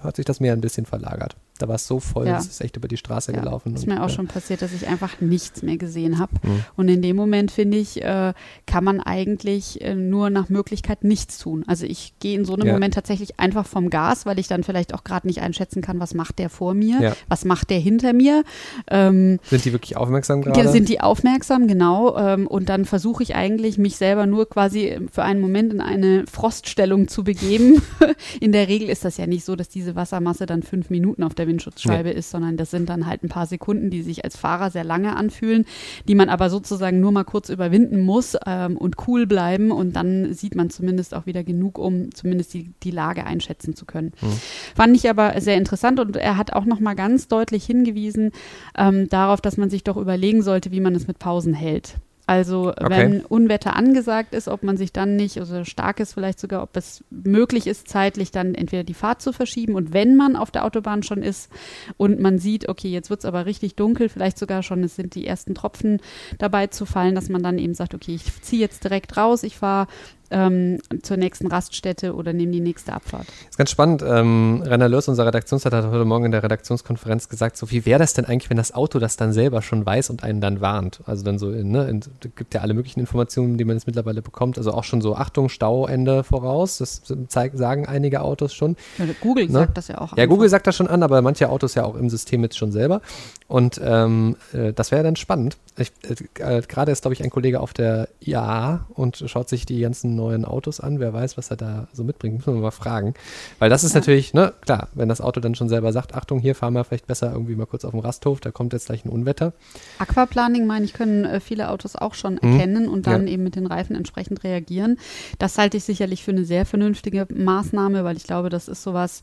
hat 0.02 0.16
sich 0.16 0.24
das 0.24 0.40
Meer 0.40 0.52
ein 0.52 0.60
bisschen 0.60 0.86
verlagert. 0.86 1.36
Da 1.58 1.68
war 1.68 1.76
es 1.76 1.86
so 1.86 2.00
voll, 2.00 2.26
ja. 2.26 2.38
es 2.38 2.46
ist 2.46 2.60
echt 2.60 2.76
über 2.76 2.88
die 2.88 2.96
Straße 2.96 3.32
ja. 3.32 3.40
gelaufen. 3.40 3.74
Ist 3.74 3.86
mir 3.86 4.02
auch 4.02 4.10
schon 4.10 4.26
passiert, 4.26 4.62
dass 4.62 4.72
ich 4.72 4.86
einfach 4.86 5.20
nichts 5.20 5.62
mehr 5.62 5.76
gesehen 5.76 6.18
habe. 6.18 6.32
Mhm. 6.42 6.64
Und 6.76 6.88
in 6.88 7.02
dem 7.02 7.16
Moment, 7.16 7.50
finde 7.50 7.78
ich, 7.78 8.02
äh, 8.02 8.32
kann 8.66 8.84
man 8.84 9.00
eigentlich 9.00 9.80
äh, 9.80 9.94
nur 9.94 10.30
nach 10.30 10.48
Möglichkeit 10.48 11.04
nichts 11.04 11.38
tun. 11.38 11.64
Also 11.66 11.86
ich 11.86 12.14
gehe 12.20 12.36
in 12.36 12.44
so 12.44 12.54
einem 12.54 12.66
ja. 12.66 12.72
Moment 12.72 12.94
tatsächlich 12.94 13.38
einfach 13.38 13.66
vom 13.66 13.90
Gas, 13.90 14.26
weil 14.26 14.38
ich 14.38 14.48
dann 14.48 14.64
vielleicht 14.64 14.94
auch 14.94 15.04
gerade 15.04 15.26
nicht 15.26 15.40
einschätzen 15.40 15.82
kann, 15.82 16.00
was 16.00 16.14
macht 16.14 16.38
der 16.38 16.50
vor 16.50 16.74
mir, 16.74 17.14
was 17.28 17.44
macht 17.44 17.70
der 17.70 17.78
hinter 17.78 18.12
mir. 18.12 18.44
Ähm, 18.88 19.38
sind 19.42 19.64
die 19.64 19.72
wirklich 19.72 19.96
aufmerksam 19.96 20.42
gerade? 20.42 20.68
Sind 20.70 20.88
die 20.88 21.00
aufmerksam, 21.00 21.66
genau. 21.68 22.16
Ähm, 22.16 22.46
und 22.46 22.68
dann 22.68 22.84
versuche 22.84 23.22
ich 23.22 23.34
eigentlich, 23.34 23.78
mich 23.78 23.96
selber 23.96 24.26
nur 24.26 24.48
quasi 24.48 24.98
für 25.10 25.22
einen 25.22 25.40
Moment 25.40 25.72
in 25.72 25.80
eine 25.80 26.24
Froststellung 26.26 27.08
zu 27.08 27.24
begeben. 27.24 27.82
in 28.40 28.52
der 28.52 28.68
Regel 28.68 28.88
ist 28.88 29.04
das 29.04 29.16
ja 29.16 29.26
nicht 29.26 29.44
so, 29.44 29.56
dass 29.56 29.68
diese 29.68 29.94
Wassermasse 29.94 30.46
dann 30.46 30.62
fünf 30.62 30.90
Minuten 30.90 31.22
auf 31.22 31.34
der 31.34 31.45
der 31.46 31.52
Windschutzscheibe 31.52 32.10
nee. 32.10 32.14
ist, 32.14 32.30
sondern 32.30 32.56
das 32.56 32.70
sind 32.70 32.88
dann 32.88 33.06
halt 33.06 33.22
ein 33.22 33.28
paar 33.28 33.46
Sekunden, 33.46 33.90
die 33.90 34.02
sich 34.02 34.24
als 34.24 34.36
Fahrer 34.36 34.70
sehr 34.70 34.84
lange 34.84 35.16
anfühlen, 35.16 35.64
die 36.08 36.14
man 36.14 36.28
aber 36.28 36.50
sozusagen 36.50 37.00
nur 37.00 37.12
mal 37.12 37.24
kurz 37.24 37.48
überwinden 37.48 38.00
muss 38.00 38.36
ähm, 38.46 38.76
und 38.76 38.96
cool 39.06 39.26
bleiben 39.26 39.70
und 39.70 39.94
dann 39.94 40.34
sieht 40.34 40.54
man 40.54 40.70
zumindest 40.70 41.14
auch 41.14 41.26
wieder 41.26 41.44
genug, 41.44 41.78
um 41.78 42.14
zumindest 42.14 42.54
die, 42.54 42.72
die 42.82 42.90
Lage 42.90 43.24
einschätzen 43.24 43.74
zu 43.74 43.86
können. 43.86 44.12
Mhm. 44.20 44.40
Fand 44.74 44.96
ich 44.96 45.08
aber 45.08 45.40
sehr 45.40 45.56
interessant 45.56 46.00
und 46.00 46.16
er 46.16 46.36
hat 46.36 46.52
auch 46.52 46.64
noch 46.64 46.80
mal 46.80 46.94
ganz 46.94 47.28
deutlich 47.28 47.64
hingewiesen 47.64 48.32
ähm, 48.76 49.08
darauf, 49.08 49.40
dass 49.40 49.56
man 49.56 49.70
sich 49.70 49.84
doch 49.84 49.96
überlegen 49.96 50.42
sollte, 50.42 50.72
wie 50.72 50.80
man 50.80 50.94
es 50.94 51.06
mit 51.06 51.18
Pausen 51.18 51.54
hält. 51.54 51.96
Also 52.28 52.70
okay. 52.70 52.86
wenn 52.90 53.20
Unwetter 53.24 53.76
angesagt 53.76 54.34
ist, 54.34 54.48
ob 54.48 54.64
man 54.64 54.76
sich 54.76 54.92
dann 54.92 55.14
nicht, 55.14 55.38
also 55.38 55.64
stark 55.64 56.00
ist 56.00 56.14
vielleicht 56.14 56.40
sogar, 56.40 56.60
ob 56.64 56.76
es 56.76 57.04
möglich 57.10 57.68
ist, 57.68 57.88
zeitlich 57.88 58.32
dann 58.32 58.56
entweder 58.56 58.82
die 58.82 58.94
Fahrt 58.94 59.22
zu 59.22 59.32
verschieben 59.32 59.76
und 59.76 59.92
wenn 59.92 60.16
man 60.16 60.34
auf 60.34 60.50
der 60.50 60.64
Autobahn 60.64 61.04
schon 61.04 61.22
ist 61.22 61.52
und 61.96 62.18
man 62.18 62.40
sieht, 62.40 62.68
okay, 62.68 62.88
jetzt 62.88 63.10
wird 63.10 63.20
es 63.20 63.26
aber 63.26 63.46
richtig 63.46 63.76
dunkel, 63.76 64.08
vielleicht 64.08 64.38
sogar 64.38 64.64
schon, 64.64 64.82
es 64.82 64.96
sind 64.96 65.14
die 65.14 65.24
ersten 65.24 65.54
Tropfen 65.54 66.00
dabei 66.38 66.66
zu 66.66 66.84
fallen, 66.84 67.14
dass 67.14 67.28
man 67.28 67.44
dann 67.44 67.58
eben 67.58 67.74
sagt, 67.74 67.94
okay, 67.94 68.16
ich 68.16 68.42
ziehe 68.42 68.60
jetzt 68.60 68.82
direkt 68.82 69.16
raus, 69.16 69.44
ich 69.44 69.58
fahre 69.58 69.86
ähm, 70.30 70.78
zur 71.02 71.16
nächsten 71.16 71.46
Raststätte 71.46 72.14
oder 72.14 72.32
nehmen 72.32 72.52
die 72.52 72.60
nächste 72.60 72.92
Abfahrt. 72.92 73.26
Das 73.28 73.50
ist 73.50 73.58
ganz 73.58 73.70
spannend. 73.70 74.02
Ähm, 74.06 74.62
Rainer 74.64 74.88
Lörs, 74.88 75.08
unser 75.08 75.26
Redaktionsleiter, 75.26 75.78
hat 75.78 75.90
heute 75.90 76.04
Morgen 76.04 76.26
in 76.26 76.32
der 76.32 76.42
Redaktionskonferenz 76.42 77.28
gesagt, 77.28 77.56
so 77.56 77.70
wie 77.70 77.86
wäre 77.86 77.98
das 77.98 78.14
denn 78.14 78.24
eigentlich, 78.24 78.50
wenn 78.50 78.56
das 78.56 78.74
Auto 78.74 78.98
das 78.98 79.16
dann 79.16 79.32
selber 79.32 79.62
schon 79.62 79.84
weiß 79.84 80.10
und 80.10 80.22
einen 80.22 80.40
dann 80.40 80.60
warnt? 80.60 81.00
Also 81.06 81.24
dann 81.24 81.38
so, 81.38 81.48
ne, 81.48 81.88
in, 81.88 82.00
gibt 82.36 82.54
ja 82.54 82.60
alle 82.60 82.74
möglichen 82.74 83.00
Informationen, 83.00 83.58
die 83.58 83.64
man 83.64 83.76
jetzt 83.76 83.86
mittlerweile 83.86 84.22
bekommt. 84.22 84.58
Also 84.58 84.72
auch 84.72 84.84
schon 84.84 85.00
so, 85.00 85.16
Achtung, 85.16 85.48
Stauende 85.48 86.24
voraus. 86.24 86.78
Das 86.78 87.02
zeig, 87.28 87.52
sagen 87.54 87.86
einige 87.86 88.22
Autos 88.22 88.54
schon. 88.54 88.76
Ja, 88.98 89.04
Google 89.20 89.46
ne? 89.46 89.52
sagt 89.52 89.76
das 89.76 89.88
ja 89.88 89.98
auch. 89.98 90.16
Ja, 90.16 90.24
einfach. 90.24 90.28
Google 90.28 90.48
sagt 90.48 90.66
das 90.66 90.76
schon 90.76 90.88
an, 90.88 91.02
aber 91.02 91.22
manche 91.22 91.48
Autos 91.48 91.74
ja 91.74 91.84
auch 91.84 91.94
im 91.94 92.10
System 92.10 92.42
jetzt 92.42 92.58
schon 92.58 92.72
selber. 92.72 93.00
Und 93.48 93.80
ähm, 93.82 94.36
äh, 94.52 94.72
das 94.72 94.90
wäre 94.90 95.04
dann 95.04 95.16
spannend. 95.16 95.56
äh 95.76 96.62
Gerade 96.62 96.92
ist, 96.92 97.02
glaube 97.02 97.14
ich, 97.14 97.22
ein 97.22 97.30
Kollege 97.30 97.60
auf 97.60 97.72
der 97.72 98.08
IAA 98.20 98.86
und 98.94 99.22
schaut 99.26 99.48
sich 99.48 99.66
die 99.66 99.80
ganzen 99.80 100.15
neuen 100.16 100.44
Autos 100.44 100.80
an. 100.80 101.00
Wer 101.00 101.12
weiß, 101.12 101.36
was 101.36 101.50
er 101.50 101.56
da 101.56 101.88
so 101.92 102.04
mitbringt. 102.04 102.38
Müssen 102.38 102.54
wir 102.54 102.60
mal 102.60 102.70
fragen. 102.70 103.14
Weil 103.58 103.70
das 103.70 103.84
ist 103.84 103.94
ja. 103.94 104.00
natürlich, 104.00 104.34
ne, 104.34 104.52
klar, 104.62 104.88
wenn 104.94 105.08
das 105.08 105.20
Auto 105.20 105.40
dann 105.40 105.54
schon 105.54 105.68
selber 105.68 105.92
sagt, 105.92 106.14
Achtung, 106.14 106.38
hier 106.40 106.54
fahren 106.54 106.74
wir 106.74 106.84
vielleicht 106.84 107.06
besser 107.06 107.32
irgendwie 107.32 107.54
mal 107.54 107.66
kurz 107.66 107.84
auf 107.84 107.92
den 107.92 108.00
Rasthof, 108.00 108.40
da 108.40 108.50
kommt 108.50 108.72
jetzt 108.72 108.86
gleich 108.86 109.04
ein 109.04 109.10
Unwetter. 109.10 109.52
Aquaplaning, 109.98 110.66
meine 110.66 110.84
ich, 110.84 110.92
können 110.92 111.24
äh, 111.24 111.40
viele 111.40 111.70
Autos 111.70 111.96
auch 111.96 112.14
schon 112.14 112.34
mhm. 112.34 112.52
erkennen 112.52 112.88
und 112.88 113.06
dann 113.06 113.26
ja. 113.26 113.34
eben 113.34 113.42
mit 113.42 113.56
den 113.56 113.66
Reifen 113.66 113.96
entsprechend 113.96 114.44
reagieren. 114.44 114.98
Das 115.38 115.58
halte 115.58 115.76
ich 115.76 115.84
sicherlich 115.84 116.24
für 116.24 116.32
eine 116.32 116.44
sehr 116.44 116.66
vernünftige 116.66 117.26
Maßnahme, 117.32 118.04
weil 118.04 118.16
ich 118.16 118.24
glaube, 118.24 118.48
das 118.48 118.68
ist 118.68 118.82
sowas, 118.82 119.22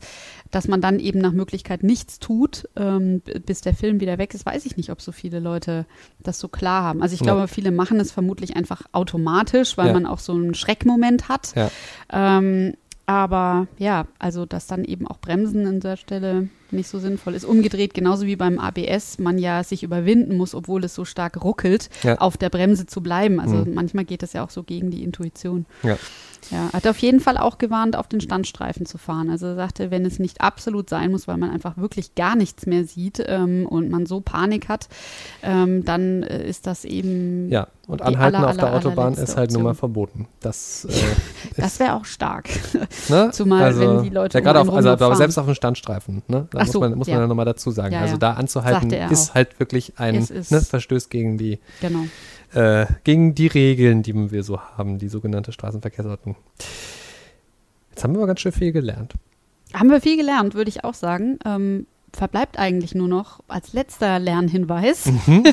dass 0.50 0.68
man 0.68 0.80
dann 0.80 1.00
eben 1.00 1.18
nach 1.18 1.32
Möglichkeit 1.32 1.82
nichts 1.82 2.18
tut, 2.18 2.68
ähm, 2.76 3.22
bis 3.44 3.60
der 3.60 3.74
Film 3.74 4.00
wieder 4.00 4.18
weg 4.18 4.34
ist. 4.34 4.46
Weiß 4.46 4.66
ich 4.66 4.76
nicht, 4.76 4.90
ob 4.90 5.00
so 5.00 5.12
viele 5.12 5.40
Leute 5.40 5.86
das 6.22 6.38
so 6.38 6.48
klar 6.48 6.84
haben. 6.84 7.02
Also 7.02 7.14
ich 7.14 7.20
glaube, 7.20 7.48
viele 7.48 7.70
machen 7.70 7.98
es 8.00 8.12
vermutlich 8.12 8.56
einfach 8.56 8.82
automatisch, 8.92 9.76
weil 9.76 9.92
man 9.92 10.06
auch 10.06 10.18
so 10.18 10.32
einen 10.32 10.54
Schreck 10.54 10.83
Moment 10.84 11.28
hat. 11.28 11.54
Ja. 11.54 11.70
Ähm, 12.12 12.74
aber 13.06 13.66
ja, 13.78 14.06
also 14.18 14.46
dass 14.46 14.66
dann 14.66 14.84
eben 14.84 15.06
auch 15.06 15.18
Bremsen 15.18 15.66
an 15.66 15.80
der 15.80 15.96
Stelle 15.96 16.48
nicht 16.70 16.88
so 16.88 16.98
sinnvoll 16.98 17.34
ist. 17.34 17.44
Umgedreht, 17.44 17.92
genauso 17.92 18.26
wie 18.26 18.36
beim 18.36 18.58
ABS, 18.58 19.18
man 19.18 19.38
ja 19.38 19.62
sich 19.62 19.82
überwinden 19.82 20.36
muss, 20.36 20.54
obwohl 20.54 20.84
es 20.84 20.94
so 20.94 21.04
stark 21.04 21.44
ruckelt, 21.44 21.90
ja. 22.02 22.16
auf 22.16 22.38
der 22.38 22.48
Bremse 22.48 22.86
zu 22.86 23.02
bleiben. 23.02 23.40
Also 23.40 23.56
mhm. 23.56 23.74
manchmal 23.74 24.04
geht 24.06 24.22
das 24.22 24.32
ja 24.32 24.42
auch 24.42 24.50
so 24.50 24.62
gegen 24.62 24.90
die 24.90 25.04
Intuition. 25.04 25.66
Ja. 25.82 25.98
Ja, 26.50 26.70
hat 26.72 26.86
auf 26.86 26.98
jeden 26.98 27.20
Fall 27.20 27.38
auch 27.38 27.58
gewarnt, 27.58 27.96
auf 27.96 28.08
den 28.08 28.20
Standstreifen 28.20 28.86
zu 28.86 28.98
fahren. 28.98 29.30
Also 29.30 29.46
er 29.46 29.54
sagte, 29.54 29.90
wenn 29.90 30.04
es 30.04 30.18
nicht 30.18 30.40
absolut 30.40 30.90
sein 30.90 31.10
muss, 31.10 31.26
weil 31.26 31.36
man 31.36 31.50
einfach 31.50 31.76
wirklich 31.76 32.14
gar 32.14 32.36
nichts 32.36 32.66
mehr 32.66 32.84
sieht 32.84 33.22
ähm, 33.26 33.66
und 33.66 33.90
man 33.90 34.06
so 34.06 34.20
Panik 34.20 34.68
hat, 34.68 34.88
ähm, 35.42 35.84
dann 35.84 36.22
äh, 36.22 36.46
ist 36.46 36.66
das 36.66 36.84
eben. 36.84 37.48
Ja, 37.50 37.68
und 37.86 38.02
Anhalten 38.02 38.36
aller, 38.36 38.48
auf 38.48 38.56
der 38.56 38.74
Autobahn 38.74 39.14
ist 39.14 39.36
halt 39.36 39.52
nun 39.52 39.62
mal 39.62 39.74
verboten. 39.74 40.26
Das, 40.40 40.84
äh, 40.90 40.92
das 41.56 41.78
wäre 41.80 41.94
auch 41.94 42.04
stark. 42.04 42.48
Ne? 43.08 43.30
Zumal, 43.32 43.64
also, 43.64 43.80
wenn 43.80 44.02
die 44.02 44.08
Leute. 44.08 44.38
Ja, 44.38 44.44
gerade 44.44 44.60
auf, 44.60 44.70
also, 44.70 44.90
aber 44.90 45.14
selbst 45.16 45.36
auf 45.38 45.44
dem 45.44 45.54
Standstreifen, 45.54 46.22
ne? 46.28 46.48
Da 46.50 46.58
Ach 46.58 46.64
muss 46.64 46.72
so, 46.72 46.80
man, 46.80 46.94
muss 46.94 47.06
ja. 47.06 47.14
man 47.14 47.24
ja 47.24 47.26
nochmal 47.26 47.44
dazu 47.44 47.70
sagen. 47.70 47.92
Ja, 47.92 48.00
also 48.00 48.16
da 48.16 48.34
anzuhalten 48.34 48.90
ist 48.90 49.30
auch. 49.30 49.34
halt 49.34 49.58
wirklich 49.60 49.98
ein 49.98 50.26
ne, 50.50 50.60
Verstöß 50.60 51.10
gegen 51.10 51.36
die. 51.36 51.58
Genau 51.80 52.04
äh, 52.54 52.86
gegen 53.04 53.34
die 53.34 53.46
Regeln, 53.46 54.02
die 54.02 54.30
wir 54.30 54.42
so 54.42 54.60
haben, 54.60 54.98
die 54.98 55.08
sogenannte 55.08 55.52
Straßenverkehrsordnung. 55.52 56.36
Jetzt 57.90 58.04
haben 58.04 58.14
wir 58.14 58.18
aber 58.18 58.28
ganz 58.28 58.40
schön 58.40 58.52
viel 58.52 58.72
gelernt. 58.72 59.14
Haben 59.72 59.90
wir 59.90 60.00
viel 60.00 60.16
gelernt, 60.16 60.54
würde 60.54 60.68
ich 60.68 60.84
auch 60.84 60.94
sagen. 60.94 61.38
Ähm, 61.44 61.86
verbleibt 62.14 62.58
eigentlich 62.58 62.94
nur 62.94 63.08
noch 63.08 63.40
als 63.48 63.72
letzter 63.72 64.18
Lernhinweis, 64.18 65.06
mhm. 65.06 65.44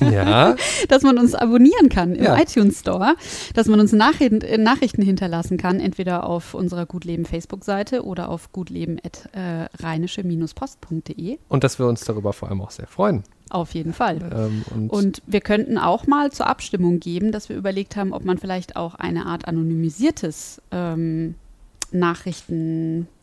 ja. 0.12 0.56
dass 0.88 1.02
man 1.02 1.18
uns 1.18 1.34
abonnieren 1.34 1.88
kann 1.88 2.14
im 2.14 2.24
ja. 2.24 2.38
iTunes 2.38 2.80
Store, 2.80 3.16
dass 3.54 3.66
man 3.66 3.80
uns 3.80 3.92
Nachrichten, 3.92 4.42
äh, 4.42 4.58
Nachrichten 4.58 5.02
hinterlassen 5.02 5.56
kann, 5.56 5.80
entweder 5.80 6.24
auf 6.24 6.54
unserer 6.54 6.86
Gutleben 6.86 7.24
Facebook-Seite 7.24 8.04
oder 8.04 8.28
auf 8.28 8.52
gutleben.rheinische-post.de. 8.52 11.38
Und 11.48 11.64
dass 11.64 11.78
wir 11.78 11.86
uns 11.86 12.04
darüber 12.04 12.32
vor 12.32 12.48
allem 12.48 12.60
auch 12.60 12.70
sehr 12.70 12.86
freuen. 12.86 13.24
Auf 13.52 13.74
jeden 13.74 13.92
Fall. 13.92 14.18
Ähm, 14.34 14.64
und, 14.74 14.88
und, 14.88 15.22
wir 15.26 15.42
könnten 15.42 15.76
auch 15.76 16.06
mal 16.06 16.32
zur 16.32 16.46
Abstimmung 16.46 17.00
geben, 17.00 17.32
dass 17.32 17.50
wir 17.50 17.56
überlegt 17.56 17.96
haben, 17.96 18.14
ob 18.14 18.24
man 18.24 18.38
vielleicht 18.38 18.76
auch 18.76 18.94
eine 18.94 19.26
Art 19.26 19.46
anonymisiertes 19.46 20.62
ähm, 20.70 21.34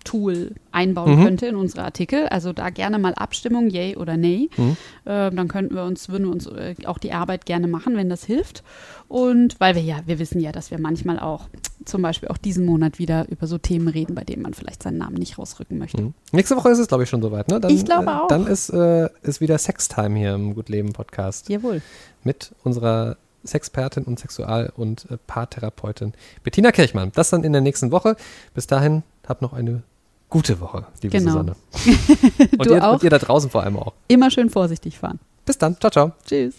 Nachrichtentool 0.10 0.56
einbauen 0.72 1.20
mhm. 1.20 1.24
könnte 1.24 1.48
in 1.48 1.56
unsere 1.56 1.84
Artikel. 1.84 2.28
Also 2.28 2.54
da 2.54 2.70
gerne 2.70 3.00
mal 3.00 3.14
Abstimmung, 3.16 3.70
yay 3.70 3.96
oder 3.96 4.18
nay. 4.18 4.50
Mhm. 4.56 4.78
Äh, 5.06 5.32
dann 5.32 5.48
könnten 5.48 5.76
wir 5.76 5.84
uns, 5.84 6.10
würden 6.10 6.26
wir 6.26 6.32
uns 6.32 6.48
äh, 6.48 6.76
auch 6.86 6.98
die 6.98 7.12
Arbeit 7.12 7.46
gerne 7.46 7.68
machen, 7.68 7.96
wenn 7.96 8.10
das 8.10 8.24
hilft. 8.24 8.64
Und 9.08 9.60
weil 9.60 9.76
wir 9.76 9.82
ja, 9.82 10.02
wir 10.06 10.20
wissen 10.20 10.40
ja, 10.40 10.52
dass 10.52 10.72
wir 10.72 10.80
manchmal 10.80 11.20
auch 11.20 11.50
zum 11.86 12.02
Beispiel 12.02 12.30
auch 12.30 12.38
diesen 12.38 12.66
Monat 12.66 13.00
wieder 13.00 13.28
über 13.30 13.48
so 13.48 13.58
Themen 13.58 13.88
reden, 13.88 14.14
bei 14.14 14.24
denen 14.24 14.44
man 14.44 14.54
vielleicht 14.54 14.84
seinen 14.84 14.98
Namen 14.98 15.16
nicht 15.16 15.38
rausrücken 15.38 15.78
möchte. 15.78 16.02
Mhm. 16.02 16.14
Nächste 16.32 16.56
Woche 16.56 16.70
ist 16.70 16.80
es, 16.80 16.88
glaube 16.88 17.04
ich, 17.04 17.10
schon 17.10 17.22
soweit, 17.22 17.48
ne? 17.48 17.60
Dann, 17.60 17.72
ich 17.72 17.86
glaube 17.86 18.06
äh, 18.06 18.14
auch. 18.14 18.28
Dann 18.28 18.46
ist, 18.46 18.70
äh, 18.70 19.10
ist 19.24 19.42
wieder 19.42 19.58
Sextime 19.58 20.18
hier 20.18 20.36
im 20.36 20.54
Gutleben 20.54 20.94
Podcast. 20.94 21.50
Jawohl. 21.50 21.82
Mit 22.24 22.54
unserer 22.64 23.18
Sexpertin 23.44 24.04
und 24.04 24.20
Sexual- 24.20 24.72
und 24.76 25.10
äh, 25.10 25.18
Paartherapeutin 25.26 26.14
Bettina 26.44 26.72
Kirchmann. 26.72 27.12
Das 27.16 27.30
dann 27.30 27.44
in 27.44 27.54
der 27.54 27.62
nächsten 27.62 27.92
Woche. 27.92 28.16
Bis 28.54 28.68
dahin, 28.68 29.04
habt 29.26 29.42
noch 29.42 29.54
eine 29.54 29.84
gute 30.30 30.60
Woche, 30.60 30.86
liebe 31.02 31.18
genau. 31.18 31.32
Susanne. 31.32 31.56
und, 32.58 32.66
du 32.66 32.74
ihr, 32.74 32.88
auch. 32.88 32.94
und 32.94 33.04
ihr 33.04 33.10
da 33.10 33.20
draußen 33.20 33.50
vor 33.50 33.64
allem 33.64 33.78
auch. 33.78 33.94
Immer 34.08 34.32
schön 34.32 34.50
vorsichtig 34.50 35.00
fahren. 35.00 35.20
Bis 35.46 35.58
dann. 35.58 35.80
Ciao, 35.80 35.92
ciao. 35.92 36.12
Tschüss. 36.28 36.56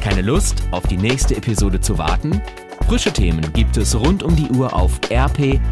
Keine 0.00 0.22
Lust, 0.22 0.62
auf 0.70 0.86
die 0.86 0.96
nächste 0.96 1.36
Episode 1.36 1.80
zu 1.80 1.98
warten? 1.98 2.40
Frische 2.86 3.12
Themen 3.12 3.52
gibt 3.52 3.76
es 3.76 3.94
rund 3.94 4.22
um 4.22 4.34
die 4.34 4.48
Uhr 4.50 4.74
auf 4.74 4.98
rp-online.de. 5.10 5.64